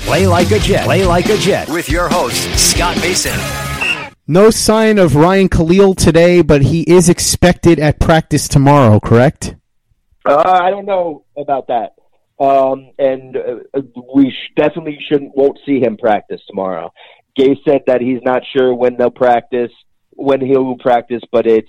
Play 0.00 0.26
like 0.26 0.50
a 0.50 0.58
Jet. 0.58 0.84
Play 0.84 1.04
like 1.04 1.26
a 1.26 1.36
Jet 1.36 1.68
with 1.68 1.88
your 1.88 2.08
host, 2.08 2.42
Scott 2.58 2.96
Mason. 2.96 3.38
No 4.26 4.50
sign 4.50 4.98
of 4.98 5.16
Ryan 5.16 5.48
Kalil 5.48 5.94
today, 5.94 6.42
but 6.42 6.62
he 6.62 6.82
is 6.82 7.08
expected 7.08 7.78
at 7.78 7.98
practice 8.00 8.48
tomorrow, 8.48 9.00
correct? 9.00 9.54
Uh, 10.24 10.42
I 10.62 10.70
don't 10.70 10.86
know 10.86 11.24
about 11.36 11.68
that. 11.68 11.94
Um, 12.38 12.92
and 12.98 13.36
uh, 13.36 13.80
we 14.14 14.30
sh- 14.30 14.52
definitely 14.56 14.98
shouldn't 15.08 15.36
won't 15.36 15.58
see 15.66 15.80
him 15.80 15.96
practice 15.96 16.40
tomorrow. 16.48 16.92
Gase 17.38 17.58
said 17.68 17.82
that 17.86 18.00
he's 18.00 18.22
not 18.24 18.42
sure 18.56 18.74
when 18.74 18.96
they'll 18.96 19.10
practice, 19.10 19.72
when 20.12 20.40
he'll 20.40 20.76
practice, 20.78 21.22
but 21.30 21.46
it 21.46 21.66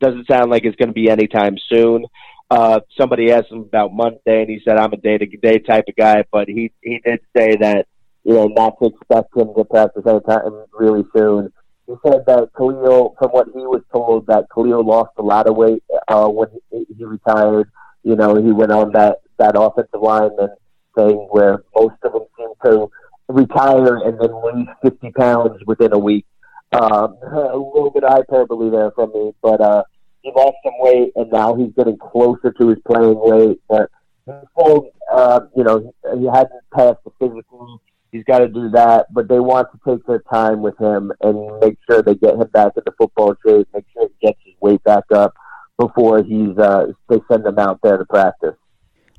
doesn't 0.00 0.26
sound 0.26 0.50
like 0.50 0.64
it's 0.64 0.76
going 0.76 0.88
to 0.88 0.94
be 0.94 1.08
anytime 1.08 1.56
soon. 1.68 2.04
Uh, 2.50 2.80
somebody 2.98 3.30
asked 3.30 3.50
him 3.50 3.60
about 3.60 3.94
Monday, 3.94 4.42
and 4.42 4.50
he 4.50 4.60
said, 4.64 4.76
"I'm 4.76 4.92
a 4.92 4.96
day 4.96 5.18
to 5.18 5.26
day 5.36 5.58
type 5.60 5.84
of 5.88 5.94
guy," 5.94 6.24
but 6.32 6.48
he 6.48 6.72
he 6.82 7.00
did 7.04 7.20
say 7.36 7.56
that 7.56 7.86
you 8.24 8.34
know 8.34 8.48
not 8.48 8.76
to 8.80 8.88
expect 8.88 9.36
him 9.36 9.54
to 9.56 9.64
practice 9.64 10.02
time 10.04 10.64
really 10.72 11.04
soon. 11.16 11.52
He 11.86 11.94
said 12.04 12.24
that 12.26 12.50
Kalil, 12.56 13.14
from 13.18 13.30
what 13.30 13.46
he 13.54 13.60
was 13.60 13.82
told, 13.92 14.26
that 14.26 14.46
Kalil 14.52 14.84
lost 14.84 15.10
a 15.16 15.22
lot 15.22 15.46
of 15.46 15.56
weight 15.56 15.82
uh, 16.08 16.28
when 16.28 16.48
he, 16.72 16.86
he 16.96 17.04
retired. 17.04 17.70
You 18.02 18.16
know, 18.16 18.34
he 18.34 18.50
went 18.50 18.72
on 18.72 18.92
that 18.92 19.20
that 19.38 19.54
offensive 19.56 20.00
lineman 20.00 20.50
thing 20.96 21.28
where 21.30 21.62
most 21.74 21.96
of 22.02 22.12
them 22.12 22.26
seem 22.36 22.48
to 22.64 22.90
retire 23.28 23.96
and 23.98 24.18
then 24.20 24.34
lose 24.42 24.68
50 24.82 25.10
pounds 25.12 25.62
within 25.66 25.92
a 25.92 25.98
week. 25.98 26.26
Um, 26.72 27.16
a 27.32 27.56
little 27.56 27.92
bit 27.94 28.04
of 28.04 28.12
hyperbole 28.12 28.70
there 28.70 28.90
from 28.90 29.12
me, 29.12 29.32
but 29.40 29.60
uh, 29.60 29.84
he 30.22 30.32
lost 30.34 30.56
some 30.64 30.74
weight, 30.78 31.12
and 31.16 31.30
now 31.30 31.54
he's 31.54 31.72
getting 31.76 31.98
closer 31.98 32.52
to 32.52 32.68
his 32.68 32.78
playing 32.86 33.18
weight. 33.18 33.60
But 33.68 33.90
still, 34.24 34.90
uh, 35.12 35.40
you 35.56 35.64
know, 35.64 35.94
he 36.18 36.26
hasn't 36.26 36.62
passed 36.74 36.98
the 37.04 37.10
physical. 37.18 37.80
He's 38.12 38.24
got 38.24 38.40
to 38.40 38.48
do 38.48 38.70
that, 38.70 39.06
but 39.12 39.28
they 39.28 39.38
want 39.38 39.68
to 39.72 39.78
take 39.88 40.04
their 40.06 40.22
time 40.32 40.62
with 40.62 40.76
him 40.78 41.12
and 41.20 41.60
make 41.60 41.78
sure 41.88 42.02
they 42.02 42.16
get 42.16 42.34
him 42.34 42.48
back 42.52 42.72
into 42.76 42.92
football 42.98 43.36
shape, 43.46 43.68
make 43.72 43.84
sure 43.92 44.08
he 44.08 44.26
gets 44.26 44.38
his 44.44 44.54
weight 44.60 44.82
back 44.82 45.04
up 45.12 45.32
before 45.78 46.22
he's 46.22 46.58
uh, 46.58 46.86
they 47.08 47.20
send 47.30 47.46
him 47.46 47.58
out 47.58 47.78
there 47.82 47.98
to 47.98 48.04
practice. 48.04 48.56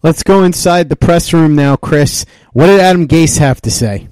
Let's 0.04 0.24
go 0.24 0.44
inside 0.44 0.90
the 0.90 0.96
press 0.96 1.32
room 1.32 1.56
now, 1.56 1.76
Chris. 1.76 2.26
What 2.54 2.68
did 2.68 2.80
Adam 2.80 3.08
Gase 3.08 3.38
have 3.38 3.62
to 3.62 3.72
say? 3.72 4.10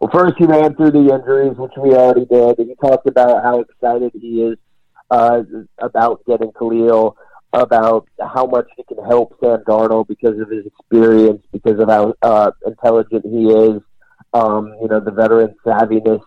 Well, 0.00 0.10
first 0.12 0.34
he 0.38 0.44
ran 0.44 0.74
through 0.74 0.90
the 0.90 1.14
injuries, 1.14 1.56
which 1.56 1.72
we 1.76 1.94
already 1.94 2.24
did. 2.26 2.58
And 2.58 2.68
he 2.68 2.74
talked 2.76 3.06
about 3.06 3.42
how 3.42 3.60
excited 3.60 4.12
he 4.14 4.42
is 4.42 4.58
uh, 5.10 5.42
about 5.78 6.24
getting 6.26 6.52
Kalil, 6.52 7.16
about 7.52 8.06
how 8.20 8.46
much 8.46 8.66
he 8.76 8.84
can 8.84 9.04
help 9.04 9.36
Sam 9.42 9.62
Darnold 9.66 10.08
because 10.08 10.38
of 10.38 10.50
his 10.50 10.66
experience, 10.66 11.42
because 11.52 11.80
of 11.80 11.88
how 11.88 12.14
uh, 12.22 12.50
intelligent 12.66 13.24
he 13.24 13.46
is, 13.46 13.82
um, 14.32 14.74
you 14.80 14.88
know, 14.88 15.00
the 15.00 15.10
veteran 15.10 15.54
savviness. 15.66 16.22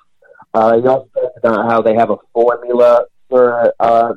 Uh, 0.53 0.79
he 0.79 0.87
also 0.87 1.07
talked 1.15 1.37
about 1.37 1.71
how 1.71 1.81
they 1.81 1.95
have 1.95 2.09
a 2.09 2.17
formula 2.33 3.05
for 3.29 3.73
uh, 3.79 4.13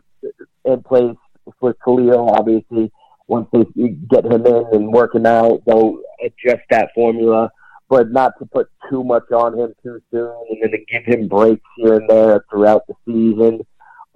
in 0.65 0.83
place 0.83 1.17
for 1.61 1.75
Kalil. 1.75 2.31
Obviously, 2.31 2.91
once 3.29 3.49
they 3.53 3.65
get 4.11 4.25
him 4.25 4.45
in 4.47 4.67
and 4.73 4.93
working 4.93 5.27
out, 5.27 5.63
they'll 5.67 5.99
adjust 6.25 6.63
that 6.71 6.91
formula, 6.95 7.51
but 7.89 8.11
not 8.11 8.33
to 8.39 8.47
put 8.47 8.69
too 8.91 9.05
much 9.05 9.31
on 9.31 9.59
him 9.59 9.73
too 9.83 10.01
soon, 10.11 10.35
and 10.51 10.63
then 10.63 10.71
to 10.73 10.79
give 10.91 11.05
him 11.05 11.29
breaks 11.29 11.63
here 11.77 11.95
and 11.95 12.11
there 12.11 12.45
throughout 12.51 12.83
the 12.89 12.95
season. 13.07 13.61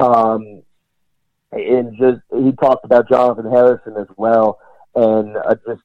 Um, 0.00 0.62
and 1.52 1.96
just 1.98 2.20
he 2.32 2.52
talked 2.52 2.84
about 2.84 3.08
Jonathan 3.08 3.50
Harrison 3.50 3.96
as 3.98 4.06
well, 4.16 4.58
and 4.94 5.36
uh, 5.36 5.56
just 5.66 5.82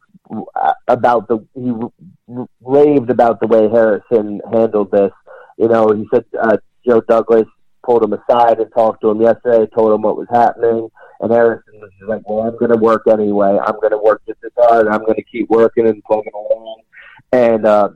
about 0.87 1.27
the 1.27 1.45
he 1.55 1.71
raved 2.61 3.09
about 3.09 3.39
the 3.39 3.47
way 3.47 3.69
Harrison 3.69 4.41
handled 4.51 4.91
this. 4.91 5.11
You 5.57 5.67
know, 5.67 5.89
he 5.89 6.07
said 6.13 6.25
uh, 6.39 6.57
Joe 6.87 7.01
Douglas 7.01 7.47
pulled 7.83 8.03
him 8.03 8.13
aside 8.13 8.59
and 8.59 8.71
talked 8.73 9.01
to 9.01 9.11
him 9.11 9.21
yesterday, 9.21 9.67
told 9.75 9.93
him 9.93 10.01
what 10.01 10.17
was 10.17 10.27
happening, 10.31 10.89
and 11.21 11.31
Harrison 11.31 11.79
was 11.79 11.91
like, 12.07 12.27
"Well, 12.29 12.47
I'm 12.47 12.57
going 12.57 12.71
to 12.71 12.77
work 12.77 13.03
anyway. 13.07 13.57
I'm 13.63 13.79
going 13.79 13.91
to 13.91 13.97
work 13.97 14.21
just 14.27 14.39
as 14.45 14.51
hard. 14.57 14.87
I'm 14.87 15.05
going 15.05 15.15
to 15.15 15.23
keep 15.23 15.49
working 15.49 15.87
and 15.87 16.03
plugging 16.03 16.33
along." 16.33 16.81
And 17.31 17.65
uh, 17.65 17.89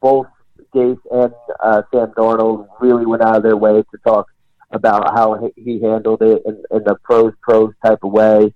both 0.00 0.26
Gase 0.74 0.98
and 1.10 1.32
uh, 1.62 1.82
Sam 1.92 2.12
Darnold 2.16 2.68
really 2.80 3.06
went 3.06 3.22
out 3.22 3.36
of 3.36 3.42
their 3.42 3.56
way 3.56 3.82
to 3.82 3.98
talk 4.06 4.26
about 4.70 5.12
how 5.14 5.50
he 5.56 5.80
handled 5.80 6.22
it 6.22 6.42
in, 6.46 6.62
in 6.70 6.84
the 6.84 6.96
pros 7.02 7.32
pros 7.42 7.72
type 7.84 7.98
of 8.02 8.12
way. 8.12 8.54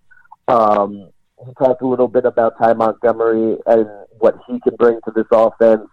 Um, 0.49 1.11
he 1.45 1.53
talked 1.55 1.83
a 1.83 1.87
little 1.87 2.09
bit 2.09 2.25
about 2.25 2.59
Ty 2.59 2.75
Montgomery 2.75 3.57
and 3.67 3.87
what 4.19 4.37
he 4.47 4.61
can 4.61 4.77
bring 4.77 5.01
to 5.05 5.13
this 5.15 5.27
offense, 5.33 5.89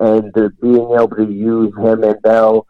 and 0.00 0.32
the, 0.34 0.50
being 0.62 0.92
able 0.94 1.16
to 1.16 1.30
use 1.30 1.72
him 1.76 2.04
and 2.04 2.20
Bell. 2.22 2.66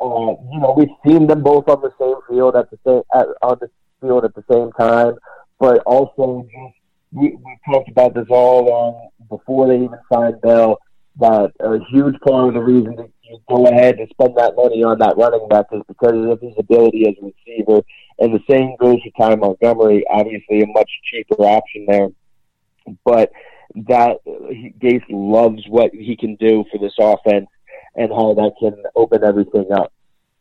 Uh, 0.00 0.32
you 0.50 0.60
know, 0.60 0.74
we've 0.76 0.88
seen 1.06 1.26
them 1.26 1.42
both 1.42 1.68
on 1.68 1.82
the 1.82 1.92
same 2.00 2.16
field 2.28 2.56
at 2.56 2.70
the 2.70 2.78
same 2.86 3.02
at, 3.14 3.26
on 3.42 3.58
the 3.60 3.70
field 4.00 4.24
at 4.24 4.34
the 4.34 4.44
same 4.50 4.72
time, 4.72 5.14
but 5.58 5.78
also 5.84 6.42
just 6.44 6.74
we 7.12 7.36
we 7.36 7.58
talked 7.66 7.90
about 7.90 8.14
this 8.14 8.26
all 8.30 8.66
along 8.66 9.08
before 9.28 9.68
they 9.68 9.76
even 9.76 9.98
signed 10.12 10.40
Bell. 10.40 10.78
That 11.18 11.52
a 11.60 11.78
huge 11.90 12.18
part 12.20 12.48
of 12.48 12.54
the 12.54 12.60
reason 12.60 13.12
you 13.30 13.40
go 13.48 13.66
ahead 13.66 13.98
and 13.98 14.08
spend 14.10 14.36
that 14.36 14.56
money 14.56 14.82
on 14.82 14.98
that 14.98 15.16
running 15.16 15.46
back 15.48 15.66
is 15.72 15.82
because 15.86 16.30
of 16.30 16.40
his 16.40 16.54
ability 16.58 17.06
as 17.08 17.14
a 17.22 17.26
receiver. 17.26 17.82
And 18.18 18.34
the 18.34 18.40
same 18.50 18.76
goes 18.78 18.98
for 19.02 19.28
Ty 19.28 19.36
Montgomery, 19.36 20.04
obviously 20.10 20.62
a 20.62 20.66
much 20.66 20.90
cheaper 21.04 21.42
option 21.42 21.86
there. 21.86 22.08
But 23.04 23.32
that 23.88 24.18
Gase 24.26 25.04
loves 25.08 25.62
what 25.68 25.92
he 25.94 26.16
can 26.16 26.34
do 26.36 26.64
for 26.70 26.78
this 26.78 26.94
offense 26.98 27.46
and 27.94 28.10
how 28.10 28.34
that 28.34 28.52
can 28.58 28.82
open 28.96 29.22
everything 29.24 29.70
up. 29.72 29.92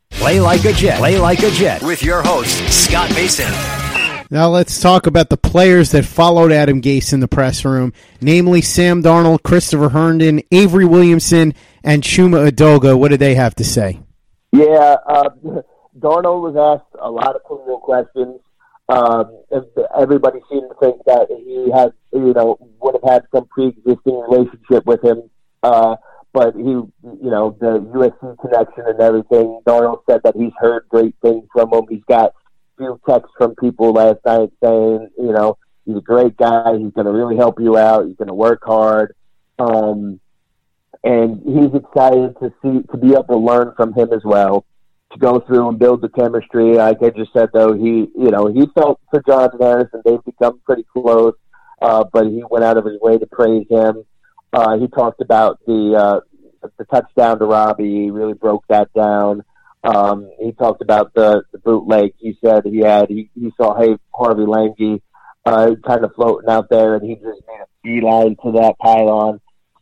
Play 0.10 0.40
like 0.40 0.66
a 0.66 0.74
Jet. 0.74 0.98
Play 0.98 1.20
like 1.20 1.44
a 1.44 1.52
Jet 1.52 1.84
with 1.84 2.02
your 2.02 2.22
host, 2.22 2.68
Scott 2.74 3.10
Mason. 3.12 3.79
Now 4.32 4.48
let's 4.50 4.80
talk 4.80 5.08
about 5.08 5.30
the 5.30 5.38
players 5.38 5.90
that 5.92 6.06
followed 6.06 6.52
Adam 6.52 6.82
Gase 6.82 7.14
in 7.14 7.20
the 7.20 7.28
press 7.28 7.66
room, 7.66 7.94
namely 8.22 8.62
Sam 8.62 9.02
Darnold, 9.02 9.42
Christopher 9.42 9.90
Herndon, 9.90 10.44
Avery 10.52 10.86
Williamson, 10.86 11.56
and 11.84 12.04
Chuma 12.04 12.48
Edoga. 12.48 12.98
What 12.98 13.10
did 13.10 13.20
they 13.20 13.34
have 13.34 13.56
to 13.56 13.64
say? 13.64 14.00
Yeah, 14.52 14.98
uh, 15.08 15.30
Darnold 16.00 16.54
was 16.54 16.56
asked 16.56 16.96
a 17.02 17.10
lot 17.10 17.36
of 17.36 17.44
political 17.44 17.80
questions. 17.80 18.40
Um, 18.88 19.44
everybody 20.00 20.40
seemed 20.52 20.70
to 20.70 20.76
think 20.80 21.04
that 21.06 21.28
he 21.30 21.72
had, 21.74 21.94
you 22.14 22.34
know, 22.34 22.60
would 22.82 22.98
have 23.02 23.12
had 23.12 23.24
some 23.34 23.48
pre-existing 23.48 24.20
relationship 24.30 24.86
with 24.86 25.04
him. 25.04 25.24
Uh, 25.64 25.96
but 26.34 26.56
he, 26.56 26.62
you 26.62 26.92
know, 27.04 27.58
the 27.60 27.80
USC 27.80 28.40
connection 28.40 28.84
and 28.86 29.00
everything. 29.00 29.60
Darnold 29.66 30.02
said 30.08 30.22
that 30.24 30.36
he's 30.36 30.54
heard 30.60 30.86
great 30.88 31.16
things 31.24 31.48
from 31.52 31.74
him. 31.74 31.86
He's 31.90 32.04
got 32.08 32.34
few 32.80 33.00
texts 33.08 33.34
from 33.38 33.54
people 33.56 33.94
last 33.94 34.20
night 34.26 34.50
saying, 34.64 35.10
you 35.20 35.32
know, 35.32 35.58
he's 35.86 35.98
a 35.98 36.02
great 36.02 36.36
guy. 36.38 36.78
He's 36.78 36.94
going 36.94 37.06
to 37.06 37.12
really 37.12 37.36
help 37.36 37.60
you 37.60 37.78
out. 37.78 38.08
He's 38.08 38.16
going 38.16 38.30
to 38.30 38.34
work 38.34 38.62
hard. 38.64 39.16
Um, 39.60 40.20
and 41.04 41.42
he's 41.46 41.74
excited 41.74 42.36
to 42.40 42.54
see 42.62 42.82
to 42.92 42.98
be 42.98 43.12
able 43.14 43.24
to 43.26 43.38
learn 43.38 43.74
from 43.76 43.94
him 43.94 44.12
as 44.12 44.22
well, 44.24 44.66
to 45.12 45.20
go 45.20 45.40
through 45.40 45.70
and 45.70 45.80
build 45.80 46.02
the 46.02 46.10
chemistry. 46.10 46.76
Like 46.76 47.02
I 47.02 47.10
just 47.10 47.32
said, 47.34 47.50
though, 47.54 47.74
he 47.74 48.10
you 48.16 48.32
know 48.32 48.48
he 48.48 48.68
felt 48.76 49.00
for 49.10 49.22
Jonathan 49.26 49.60
Harrison. 49.62 50.02
They've 50.04 50.24
become 50.26 50.60
pretty 50.66 50.86
close, 50.92 51.36
uh, 51.82 52.04
but 52.12 52.28
he 52.28 52.44
went 52.50 52.66
out 52.66 52.78
of 52.78 52.86
his 52.86 53.00
way 53.02 53.18
to 53.18 53.26
praise 53.28 53.66
him. 53.70 54.04
Uh, 54.52 54.78
he 54.78 54.88
talked 54.88 55.22
about 55.22 55.60
the 55.66 55.96
uh, 55.96 56.70
the 56.78 56.86
touchdown 56.86 57.40
to 57.40 57.46
Robby. 57.46 58.04
He 58.04 58.12
really 58.12 58.34
broke 58.34 58.66
that 58.68 58.92
down. 58.94 59.44
Um, 59.84 60.30
he 60.40 60.52
talked 60.52 60.82
about 60.82 61.14
the, 61.14 61.44
the 61.52 61.60
bootleg. 61.60 62.14
He 62.18 62.38
said 62.44 62.66
he 62.66 62.80
had 62.80 63.10
he, 63.10 63.30
he 63.34 63.52
saw 63.56 63.80
hey 63.80 63.96
Harvey 64.14 64.44
Langi 64.44 65.02
uh, 65.46 65.72
kind 65.88 66.04
of 66.04 66.14
floating 66.16 66.50
out 66.50 66.70
there, 66.70 66.96
and 66.96 67.08
he 67.08 67.16
just 67.16 67.42
made 67.48 67.62
a 67.62 67.68
beeline 67.84 68.36
to 68.44 68.52
that 68.54 68.76
pylon 68.80 69.40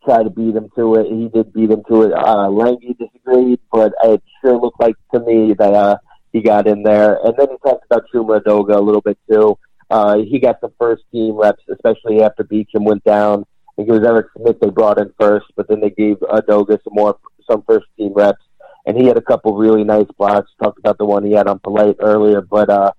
try 0.07 0.23
to 0.23 0.29
beat 0.29 0.55
him 0.55 0.69
to 0.75 0.95
it. 0.95 1.07
He 1.07 1.27
did 1.27 1.53
beat 1.53 1.69
him 1.69 1.83
to 1.89 2.03
it. 2.03 2.13
Uh, 2.13 2.47
Langi 2.47 2.97
disagreed, 2.97 3.59
but 3.71 3.93
it 4.03 4.23
sure 4.41 4.59
looked 4.59 4.79
like 4.79 4.95
to 5.13 5.19
me 5.19 5.53
that 5.57 5.73
uh, 5.73 5.97
he 6.31 6.41
got 6.41 6.67
in 6.67 6.83
there. 6.83 7.19
And 7.23 7.33
then 7.37 7.47
he 7.51 7.57
talked 7.57 7.85
about 7.85 8.05
Chuma 8.13 8.41
Edoga 8.41 8.75
a 8.75 8.81
little 8.81 9.01
bit 9.01 9.17
too. 9.29 9.57
Uh, 9.89 10.17
he 10.17 10.39
got 10.39 10.59
some 10.61 10.73
first 10.79 11.03
team 11.11 11.35
reps, 11.35 11.63
especially 11.71 12.21
after 12.21 12.43
Beachum 12.43 12.83
went 12.83 13.03
down. 13.03 13.45
I 13.69 13.71
think 13.75 13.89
it 13.89 13.99
was 13.99 14.07
Eric 14.07 14.27
Smith 14.37 14.59
they 14.59 14.69
brought 14.69 14.99
in 14.99 15.13
first, 15.19 15.45
but 15.55 15.67
then 15.67 15.81
they 15.81 15.89
gave 15.89 16.17
Edoga 16.19 16.81
some 16.83 16.93
more 16.93 17.17
some 17.49 17.63
first 17.67 17.85
team 17.97 18.13
reps, 18.13 18.43
and 18.87 18.97
he 18.97 19.05
had 19.05 19.17
a 19.17 19.21
couple 19.21 19.55
really 19.55 19.83
nice 19.83 20.07
blocks. 20.17 20.49
Talked 20.63 20.79
about 20.79 20.97
the 20.97 21.05
one 21.05 21.23
he 21.25 21.33
had 21.33 21.47
on 21.47 21.59
Polite 21.59 21.97
earlier, 21.99 22.41
but 22.41 22.69
uh, 22.69 22.93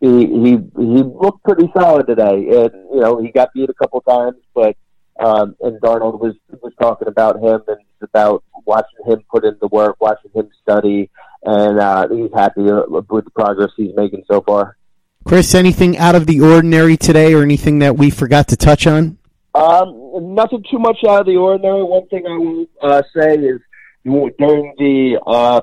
he 0.00 0.26
he 0.26 0.50
he 0.76 1.02
looked 1.02 1.42
pretty 1.42 1.68
solid 1.76 2.06
today. 2.06 2.34
And 2.34 2.70
you 2.94 3.00
know 3.00 3.20
he 3.20 3.30
got 3.32 3.52
beat 3.52 3.68
a 3.68 3.74
couple 3.74 4.00
times, 4.02 4.36
but 4.54 4.76
um, 5.18 5.56
and 5.60 5.80
Darnold 5.80 6.20
was 6.20 6.34
was 6.62 6.72
talking 6.80 7.08
about 7.08 7.40
him 7.40 7.60
and 7.66 7.78
about 8.00 8.44
watching 8.64 9.04
him 9.04 9.22
put 9.30 9.44
in 9.44 9.56
the 9.60 9.66
work, 9.68 9.96
watching 10.00 10.30
him 10.32 10.48
study, 10.62 11.10
and 11.42 11.78
uh, 11.78 12.08
he's 12.08 12.30
happy 12.32 12.62
with 12.62 13.24
the 13.24 13.30
progress 13.34 13.70
he's 13.76 13.94
making 13.96 14.24
so 14.30 14.40
far. 14.40 14.76
Chris, 15.24 15.54
anything 15.54 15.98
out 15.98 16.14
of 16.14 16.26
the 16.26 16.40
ordinary 16.40 16.96
today, 16.96 17.34
or 17.34 17.42
anything 17.42 17.80
that 17.80 17.96
we 17.96 18.10
forgot 18.10 18.48
to 18.48 18.56
touch 18.56 18.86
on? 18.86 19.18
Um, 19.54 20.34
nothing 20.34 20.64
too 20.70 20.78
much 20.78 20.98
out 21.08 21.20
of 21.20 21.26
the 21.26 21.36
ordinary. 21.36 21.82
One 21.82 22.06
thing 22.08 22.26
I 22.26 22.38
will 22.38 22.66
uh, 22.80 23.02
say 23.14 23.34
is 23.34 23.60
during 24.04 24.74
the 24.78 25.18
uh, 25.26 25.62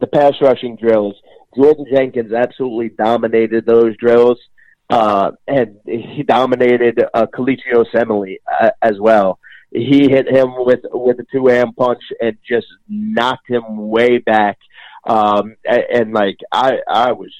the 0.00 0.06
pass 0.06 0.34
rushing 0.40 0.76
drills, 0.76 1.14
Jordan 1.56 1.86
Jenkins 1.92 2.32
absolutely 2.32 2.90
dominated 2.90 3.64
those 3.66 3.96
drills 3.96 4.38
uh, 4.90 5.32
and 5.46 5.78
he 5.86 6.22
dominated 6.22 7.02
uh, 7.14 7.26
Kelechi 7.34 7.72
Osemele 7.72 8.36
uh, 8.60 8.70
as 8.82 8.98
well. 9.00 9.38
He 9.70 10.08
hit 10.08 10.28
him 10.28 10.54
with 10.56 10.80
with 10.92 11.18
a 11.18 11.26
two 11.32 11.46
hand 11.48 11.74
punch 11.76 12.02
and 12.20 12.36
just 12.46 12.66
knocked 12.88 13.48
him 13.48 13.88
way 13.88 14.18
back. 14.18 14.58
Um, 15.06 15.56
and, 15.64 15.82
and 15.92 16.12
like 16.12 16.36
I 16.52 16.78
I 16.88 17.12
was 17.12 17.32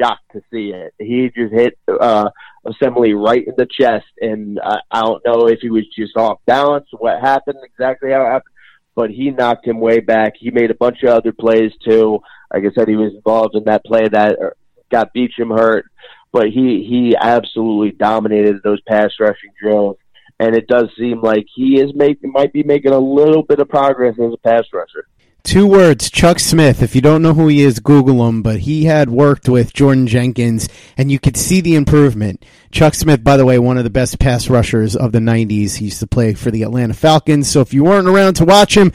shocked 0.00 0.32
to 0.32 0.42
see 0.50 0.70
it. 0.70 0.94
He 0.98 1.30
just 1.34 1.52
hit 1.52 1.78
uh, 1.88 2.30
Osemele 2.66 3.20
right 3.20 3.44
in 3.46 3.54
the 3.56 3.66
chest, 3.66 4.06
and 4.20 4.60
I, 4.62 4.78
I 4.90 5.00
don't 5.00 5.24
know 5.26 5.48
if 5.48 5.60
he 5.60 5.70
was 5.70 5.84
just 5.96 6.16
off 6.16 6.38
balance, 6.46 6.86
what 6.92 7.20
happened 7.20 7.58
exactly 7.64 8.10
how 8.10 8.22
it 8.22 8.30
happened, 8.30 8.51
but 8.94 9.10
he 9.10 9.30
knocked 9.30 9.66
him 9.66 9.80
way 9.80 10.00
back. 10.00 10.34
He 10.38 10.50
made 10.50 10.70
a 10.70 10.74
bunch 10.74 11.02
of 11.02 11.10
other 11.10 11.32
plays 11.32 11.72
too. 11.84 12.20
Like 12.52 12.64
I 12.64 12.72
said, 12.74 12.88
he 12.88 12.96
was 12.96 13.14
involved 13.14 13.54
in 13.54 13.64
that 13.64 13.84
play 13.84 14.08
that 14.08 14.38
uh, 14.38 14.50
got 14.90 15.14
Beachum 15.14 15.56
hurt 15.56 15.86
but 16.32 16.48
he 16.48 16.84
he 16.88 17.14
absolutely 17.20 17.92
dominated 17.92 18.62
those 18.64 18.80
pass 18.82 19.10
rushing 19.20 19.52
drills, 19.60 19.98
and 20.40 20.56
it 20.56 20.66
does 20.66 20.88
seem 20.98 21.20
like 21.20 21.46
he 21.54 21.78
is 21.78 21.92
making 21.94 22.32
might 22.32 22.52
be 22.52 22.62
making 22.62 22.92
a 22.92 22.98
little 22.98 23.42
bit 23.42 23.60
of 23.60 23.68
progress 23.68 24.14
as 24.18 24.32
a 24.32 24.36
pass 24.38 24.64
rusher. 24.72 25.06
Two 25.44 25.66
words, 25.66 26.08
Chuck 26.08 26.38
Smith. 26.38 26.82
If 26.82 26.94
you 26.94 27.00
don't 27.00 27.20
know 27.20 27.34
who 27.34 27.48
he 27.48 27.62
is, 27.62 27.80
Google 27.80 28.28
him. 28.28 28.42
But 28.42 28.60
he 28.60 28.84
had 28.84 29.10
worked 29.10 29.48
with 29.48 29.72
Jordan 29.72 30.06
Jenkins, 30.06 30.68
and 30.96 31.10
you 31.10 31.18
could 31.18 31.36
see 31.36 31.60
the 31.60 31.74
improvement. 31.74 32.44
Chuck 32.70 32.94
Smith, 32.94 33.24
by 33.24 33.36
the 33.36 33.44
way, 33.44 33.58
one 33.58 33.76
of 33.76 33.84
the 33.84 33.90
best 33.90 34.20
pass 34.20 34.48
rushers 34.48 34.94
of 34.94 35.10
the 35.10 35.18
90s. 35.18 35.76
He 35.76 35.86
used 35.86 36.00
to 36.00 36.06
play 36.06 36.34
for 36.34 36.52
the 36.52 36.62
Atlanta 36.62 36.94
Falcons. 36.94 37.50
So 37.50 37.60
if 37.60 37.74
you 37.74 37.82
weren't 37.82 38.08
around 38.08 38.34
to 38.34 38.44
watch 38.44 38.76
him, 38.76 38.92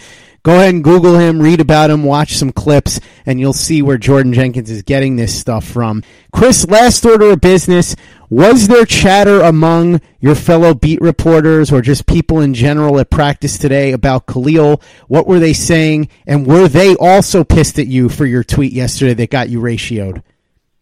Go 0.47 0.53
ahead 0.53 0.75
and 0.75 0.81
Google 0.81 1.19
him, 1.19 1.41
read 1.41 1.59
about 1.59 1.89
him, 1.89 2.05
watch 2.05 2.37
some 2.37 2.53
clips, 2.53 3.01
and 3.25 3.37
you'll 3.37 3.51
see 3.51 3.81
where 3.81 3.97
Jordan 3.97 4.31
Jenkins 4.31 4.71
is 4.71 4.81
getting 4.81 5.17
this 5.17 5.37
stuff 5.37 5.65
from. 5.65 6.03
Chris, 6.31 6.65
last 6.69 7.05
order 7.05 7.31
of 7.31 7.41
business. 7.41 7.97
Was 8.29 8.69
there 8.69 8.85
chatter 8.85 9.41
among 9.41 9.99
your 10.21 10.35
fellow 10.35 10.73
beat 10.73 11.01
reporters 11.01 11.69
or 11.69 11.81
just 11.81 12.07
people 12.07 12.39
in 12.39 12.53
general 12.53 12.97
at 12.97 13.09
practice 13.09 13.57
today 13.57 13.91
about 13.91 14.25
Kalil? 14.25 14.81
What 15.09 15.27
were 15.27 15.39
they 15.39 15.51
saying? 15.51 16.07
And 16.25 16.47
were 16.47 16.69
they 16.69 16.95
also 16.95 17.43
pissed 17.43 17.77
at 17.77 17.87
you 17.87 18.07
for 18.07 18.25
your 18.25 18.45
tweet 18.45 18.71
yesterday 18.71 19.15
that 19.15 19.29
got 19.29 19.49
you 19.49 19.59
ratioed? 19.59 20.23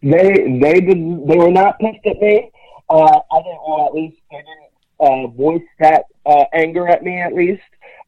They 0.00 0.60
they 0.62 0.80
did 0.80 1.26
they 1.26 1.36
were 1.36 1.50
not 1.50 1.80
pissed 1.80 2.06
at 2.06 2.20
me. 2.20 2.52
Uh, 2.88 3.18
I 3.32 3.42
didn't 3.42 3.84
at 3.84 3.94
least 3.94 4.18
they 4.30 4.36
didn't 4.36 4.66
uh, 5.00 5.26
voice 5.26 5.66
that 5.80 6.04
uh, 6.24 6.44
anger 6.52 6.86
at 6.86 7.02
me 7.02 7.20
at 7.20 7.34
least. 7.34 7.62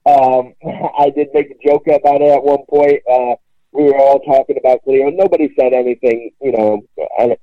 Um, 0.09 0.55
I 0.99 1.11
did 1.11 1.29
make 1.35 1.51
a 1.51 1.69
joke 1.69 1.87
about 1.87 2.23
it 2.23 2.31
at 2.31 2.43
one 2.43 2.65
point. 2.69 3.03
Uh, 3.11 3.35
we 3.73 3.85
were 3.85 3.99
all 3.99 4.21
talking 4.21 4.57
about 4.59 4.83
Cleo. 4.83 5.11
Nobody 5.11 5.53
said 5.59 5.73
anything, 5.73 6.31
you 6.41 6.53
know, 6.53 6.81
uh, 7.19 7.35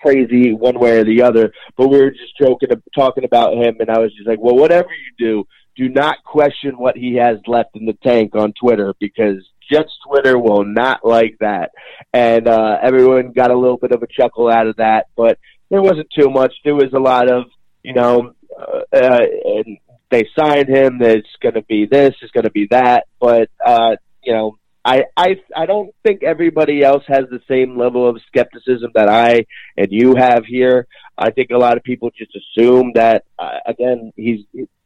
crazy 0.00 0.52
one 0.52 0.78
way 0.78 0.98
or 0.98 1.04
the 1.04 1.22
other, 1.22 1.52
but 1.76 1.88
we 1.88 1.98
were 1.98 2.10
just 2.10 2.36
joking, 2.38 2.68
talking 2.94 3.24
about 3.24 3.54
him, 3.54 3.76
and 3.80 3.90
I 3.90 3.98
was 3.98 4.12
just 4.14 4.28
like, 4.28 4.38
well, 4.40 4.56
whatever 4.56 4.88
you 4.90 5.12
do, 5.18 5.44
do 5.76 5.88
not 5.88 6.22
question 6.24 6.78
what 6.78 6.96
he 6.96 7.16
has 7.16 7.38
left 7.46 7.70
in 7.74 7.86
the 7.86 7.96
tank 8.02 8.34
on 8.34 8.52
Twitter 8.60 8.94
because 9.00 9.36
Jets 9.70 9.92
Twitter 10.06 10.38
will 10.38 10.64
not 10.64 11.04
like 11.04 11.36
that. 11.40 11.72
And 12.12 12.46
uh, 12.46 12.78
everyone 12.82 13.32
got 13.32 13.50
a 13.50 13.58
little 13.58 13.76
bit 13.76 13.92
of 13.92 14.02
a 14.02 14.06
chuckle 14.06 14.48
out 14.48 14.66
of 14.66 14.76
that, 14.76 15.06
but 15.16 15.38
there 15.70 15.82
wasn't 15.82 16.08
too 16.16 16.30
much. 16.30 16.52
There 16.64 16.74
was 16.74 16.92
a 16.94 17.00
lot 17.00 17.30
of, 17.30 17.44
you 17.82 17.94
know, 17.94 18.34
uh, 18.56 18.80
uh, 18.92 19.20
and 19.44 19.78
they 20.10 20.28
signed 20.38 20.68
him. 20.68 20.98
It's 21.00 21.28
going 21.40 21.54
to 21.54 21.62
be 21.62 21.86
this. 21.86 22.14
It's 22.22 22.32
going 22.32 22.44
to 22.44 22.50
be 22.50 22.68
that. 22.70 23.04
But 23.20 23.50
uh, 23.64 23.96
you 24.22 24.32
know, 24.32 24.58
I 24.84 25.04
I 25.16 25.36
I 25.56 25.66
don't 25.66 25.94
think 26.02 26.22
everybody 26.22 26.82
else 26.82 27.04
has 27.08 27.24
the 27.30 27.40
same 27.48 27.78
level 27.78 28.08
of 28.08 28.20
skepticism 28.26 28.90
that 28.94 29.08
I 29.08 29.46
and 29.76 29.88
you 29.90 30.14
have 30.16 30.44
here. 30.44 30.86
I 31.16 31.30
think 31.30 31.50
a 31.50 31.58
lot 31.58 31.76
of 31.76 31.84
people 31.84 32.10
just 32.16 32.36
assume 32.36 32.92
that 32.94 33.24
uh, 33.38 33.58
again 33.66 34.12
he's 34.16 34.40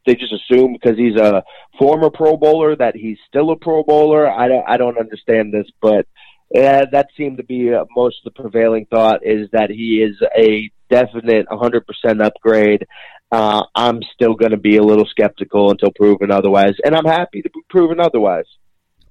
they 0.05 0.15
just 0.15 0.33
assume 0.33 0.73
because 0.73 0.97
he's 0.97 1.17
a 1.17 1.43
former 1.77 2.09
Pro 2.09 2.37
Bowler 2.37 2.75
that 2.75 2.95
he's 2.95 3.17
still 3.27 3.51
a 3.51 3.55
Pro 3.57 3.83
Bowler. 3.83 4.29
I 4.29 4.47
don't 4.47 4.63
I 4.67 4.77
don't 4.77 4.97
understand 4.97 5.53
this, 5.53 5.67
but 5.81 6.07
yeah, 6.51 6.85
that 6.91 7.07
seemed 7.15 7.37
to 7.37 7.43
be 7.43 7.73
uh, 7.73 7.85
most 7.95 8.17
of 8.25 8.33
the 8.33 8.41
prevailing 8.41 8.85
thought 8.85 9.25
is 9.25 9.49
that 9.51 9.69
he 9.69 10.01
is 10.01 10.15
a 10.37 10.71
definite 10.89 11.47
100% 11.47 11.81
upgrade 12.23 12.85
uh, 13.31 13.63
I'm 13.75 14.01
still 14.13 14.33
going 14.33 14.51
to 14.51 14.57
be 14.57 14.77
a 14.77 14.83
little 14.83 15.05
skeptical 15.05 15.71
until 15.71 15.91
proven 15.91 16.31
otherwise, 16.31 16.73
and 16.83 16.95
I'm 16.95 17.05
happy 17.05 17.41
to 17.41 17.49
be 17.49 17.61
proven 17.69 17.99
otherwise. 17.99 18.45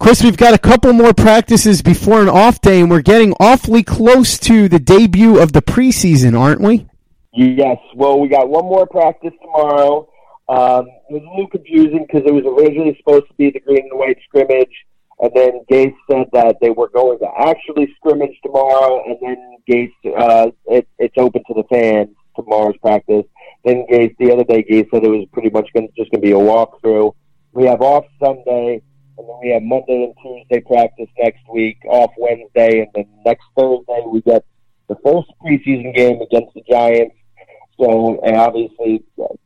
Chris, 0.01 0.23
we've 0.23 0.37
got 0.37 0.55
a 0.55 0.59
couple 0.59 0.93
more 0.93 1.13
practices 1.13 1.83
before 1.83 2.23
an 2.23 2.29
off 2.29 2.61
day, 2.61 2.81
and 2.81 2.91
we're 2.91 3.03
getting 3.03 3.33
awfully 3.41 3.83
close 3.83 4.39
to 4.39 4.69
the 4.69 4.79
debut 4.79 5.41
of 5.41 5.53
the 5.53 5.63
preseason, 5.63 6.39
aren't 6.39 6.61
we? 6.61 6.87
Yes. 7.33 7.79
Well, 7.95 8.19
we 8.19 8.29
got 8.29 8.49
one 8.49 8.65
more 8.65 8.87
practice 8.87 9.33
tomorrow. 9.41 10.09
Um, 10.49 10.87
it 11.11 11.13
was 11.13 11.23
a 11.23 11.31
little 11.31 11.49
confusing 11.49 12.07
because 12.07 12.27
it 12.27 12.33
was 12.33 12.45
originally 12.45 12.97
supposed 12.97 13.29
to 13.29 13.35
be 13.35 13.51
the 13.51 13.61
green 13.61 13.89
and 13.91 13.99
white 13.99 14.19
scrimmage, 14.25 14.73
and 15.21 15.33
then 15.35 15.61
Gase 15.71 15.95
said 16.11 16.27
that 16.33 16.57
they 16.61 16.71
were 16.71 16.89
going 16.89 17.19
to 17.19 17.29
actually 17.39 17.93
scrimmage 17.97 18.37
tomorrow, 18.43 19.03
and 19.05 19.17
then 19.21 19.57
Gase, 19.69 19.93
uh, 20.17 20.51
it, 20.67 20.89
it's 20.99 21.15
open 21.19 21.43
to 21.49 21.55
the 21.55 21.65
fans 21.65 22.15
tomorrow's 22.37 22.77
practice. 22.79 23.25
Then 23.65 23.85
Gase, 23.91 24.17
the 24.19 24.33
other 24.33 24.45
day, 24.45 24.63
Gase 24.63 24.89
said 24.91 25.05
it 25.05 25.09
was 25.09 25.27
pretty 25.33 25.51
much 25.51 25.69
gonna, 25.75 25.89
just 25.97 26.11
going 26.13 26.23
to 26.23 26.27
be 26.27 26.33
a 26.33 26.35
walkthrough. 26.35 27.15
We 27.53 27.67
have 27.67 27.83
off 27.83 28.05
Sunday, 28.23 28.81
and 29.19 29.29
then 29.29 29.37
we 29.43 29.51
have 29.51 29.63
Monday 29.63 30.05
and 30.05 30.15
Tuesday 30.23 30.61
practice 30.65 31.09
next 31.19 31.43
week, 31.53 31.79
off 31.89 32.13
Wednesday, 32.17 32.81
and 32.81 32.89
then 32.95 33.07
next 33.27 33.45
Thursday 33.59 34.03
we 34.07 34.21
get 34.21 34.45
the 34.89 34.97
first 35.05 35.29
preseason 35.43 35.95
game 35.97 36.21
against 36.21 36.55
the 36.55 36.63
Giants. 36.71 37.17
So, 37.81 38.21
and 38.25 38.37
obviously, 38.37 39.03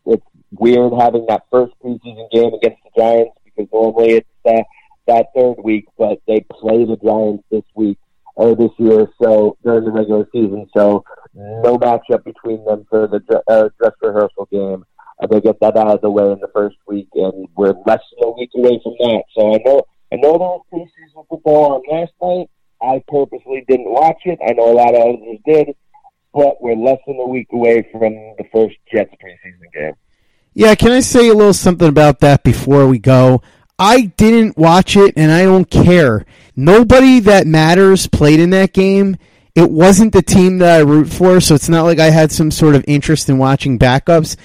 it's 0.06 0.26
weird 0.52 0.92
having 0.98 1.24
that 1.28 1.44
first 1.50 1.72
preseason 1.82 2.30
game 2.30 2.52
against 2.52 2.82
the 2.84 2.90
Giants 2.96 3.32
because 3.44 3.70
normally 3.72 4.12
it's 4.12 4.28
uh, 4.46 4.62
that 5.06 5.26
third 5.34 5.56
week, 5.62 5.86
but 5.98 6.20
they 6.26 6.40
play 6.50 6.84
the 6.84 6.96
Giants 7.02 7.44
this 7.50 7.64
week. 7.74 7.98
or 8.34 8.54
this 8.56 8.70
year, 8.78 9.06
so 9.22 9.56
during 9.62 9.84
the 9.84 9.90
regular 9.90 10.26
season. 10.32 10.66
So 10.74 11.04
no 11.34 11.76
matchup 11.78 12.24
between 12.24 12.64
them 12.64 12.86
for 12.88 13.06
the 13.06 13.20
uh, 13.48 13.68
dress 13.78 13.92
rehearsal 14.00 14.48
game. 14.50 14.84
Uh, 15.22 15.26
they 15.26 15.40
get 15.40 15.60
that 15.60 15.76
out 15.76 15.88
of 15.88 16.00
the 16.00 16.10
way 16.10 16.24
in 16.24 16.40
the 16.40 16.48
first 16.54 16.76
week, 16.86 17.08
and 17.14 17.46
we're 17.56 17.74
less 17.86 18.00
than 18.18 18.28
a 18.28 18.30
week 18.30 18.50
away 18.56 18.80
from 18.82 18.94
that. 19.00 19.22
So 19.36 19.54
I 19.54 19.58
know 19.64 19.82
I 20.12 20.16
know 20.16 20.38
there 20.38 20.38
was 20.38 20.62
preseason 20.72 21.26
football 21.28 21.74
on 21.74 21.82
last 21.90 22.12
night. 22.22 22.48
I 22.80 23.02
purposely 23.06 23.64
didn't 23.68 23.90
watch 23.90 24.18
it. 24.24 24.38
I 24.46 24.52
know 24.52 24.72
a 24.72 24.74
lot 24.74 24.94
of 24.94 25.00
others 25.00 25.38
did, 25.46 25.76
but 26.34 26.60
we're 26.60 26.74
less 26.74 26.98
than 27.06 27.16
a 27.20 27.26
week 27.26 27.48
away 27.52 27.86
from 27.92 28.00
the 28.38 28.44
first 28.52 28.76
Jets 28.92 29.14
preseason 29.22 29.72
game. 29.72 29.94
Yeah, 30.54 30.74
can 30.74 30.92
I 30.92 31.00
say 31.00 31.28
a 31.28 31.34
little 31.34 31.54
something 31.54 31.88
about 31.88 32.20
that 32.20 32.42
before 32.42 32.86
we 32.86 32.98
go? 32.98 33.42
I 33.78 34.12
didn't 34.16 34.56
watch 34.56 34.96
it 34.96 35.14
and 35.16 35.30
I 35.32 35.44
don't 35.44 35.68
care. 35.68 36.24
Nobody 36.54 37.20
that 37.20 37.46
matters 37.46 38.06
played 38.06 38.40
in 38.40 38.50
that 38.50 38.72
game. 38.72 39.16
It 39.54 39.70
wasn't 39.70 40.12
the 40.12 40.22
team 40.22 40.58
that 40.58 40.78
I 40.78 40.82
root 40.82 41.08
for, 41.08 41.40
so 41.40 41.54
it's 41.54 41.68
not 41.68 41.82
like 41.82 41.98
I 41.98 42.10
had 42.10 42.32
some 42.32 42.50
sort 42.50 42.74
of 42.74 42.84
interest 42.86 43.28
in 43.28 43.38
watching 43.38 43.78
backups. 43.78 44.36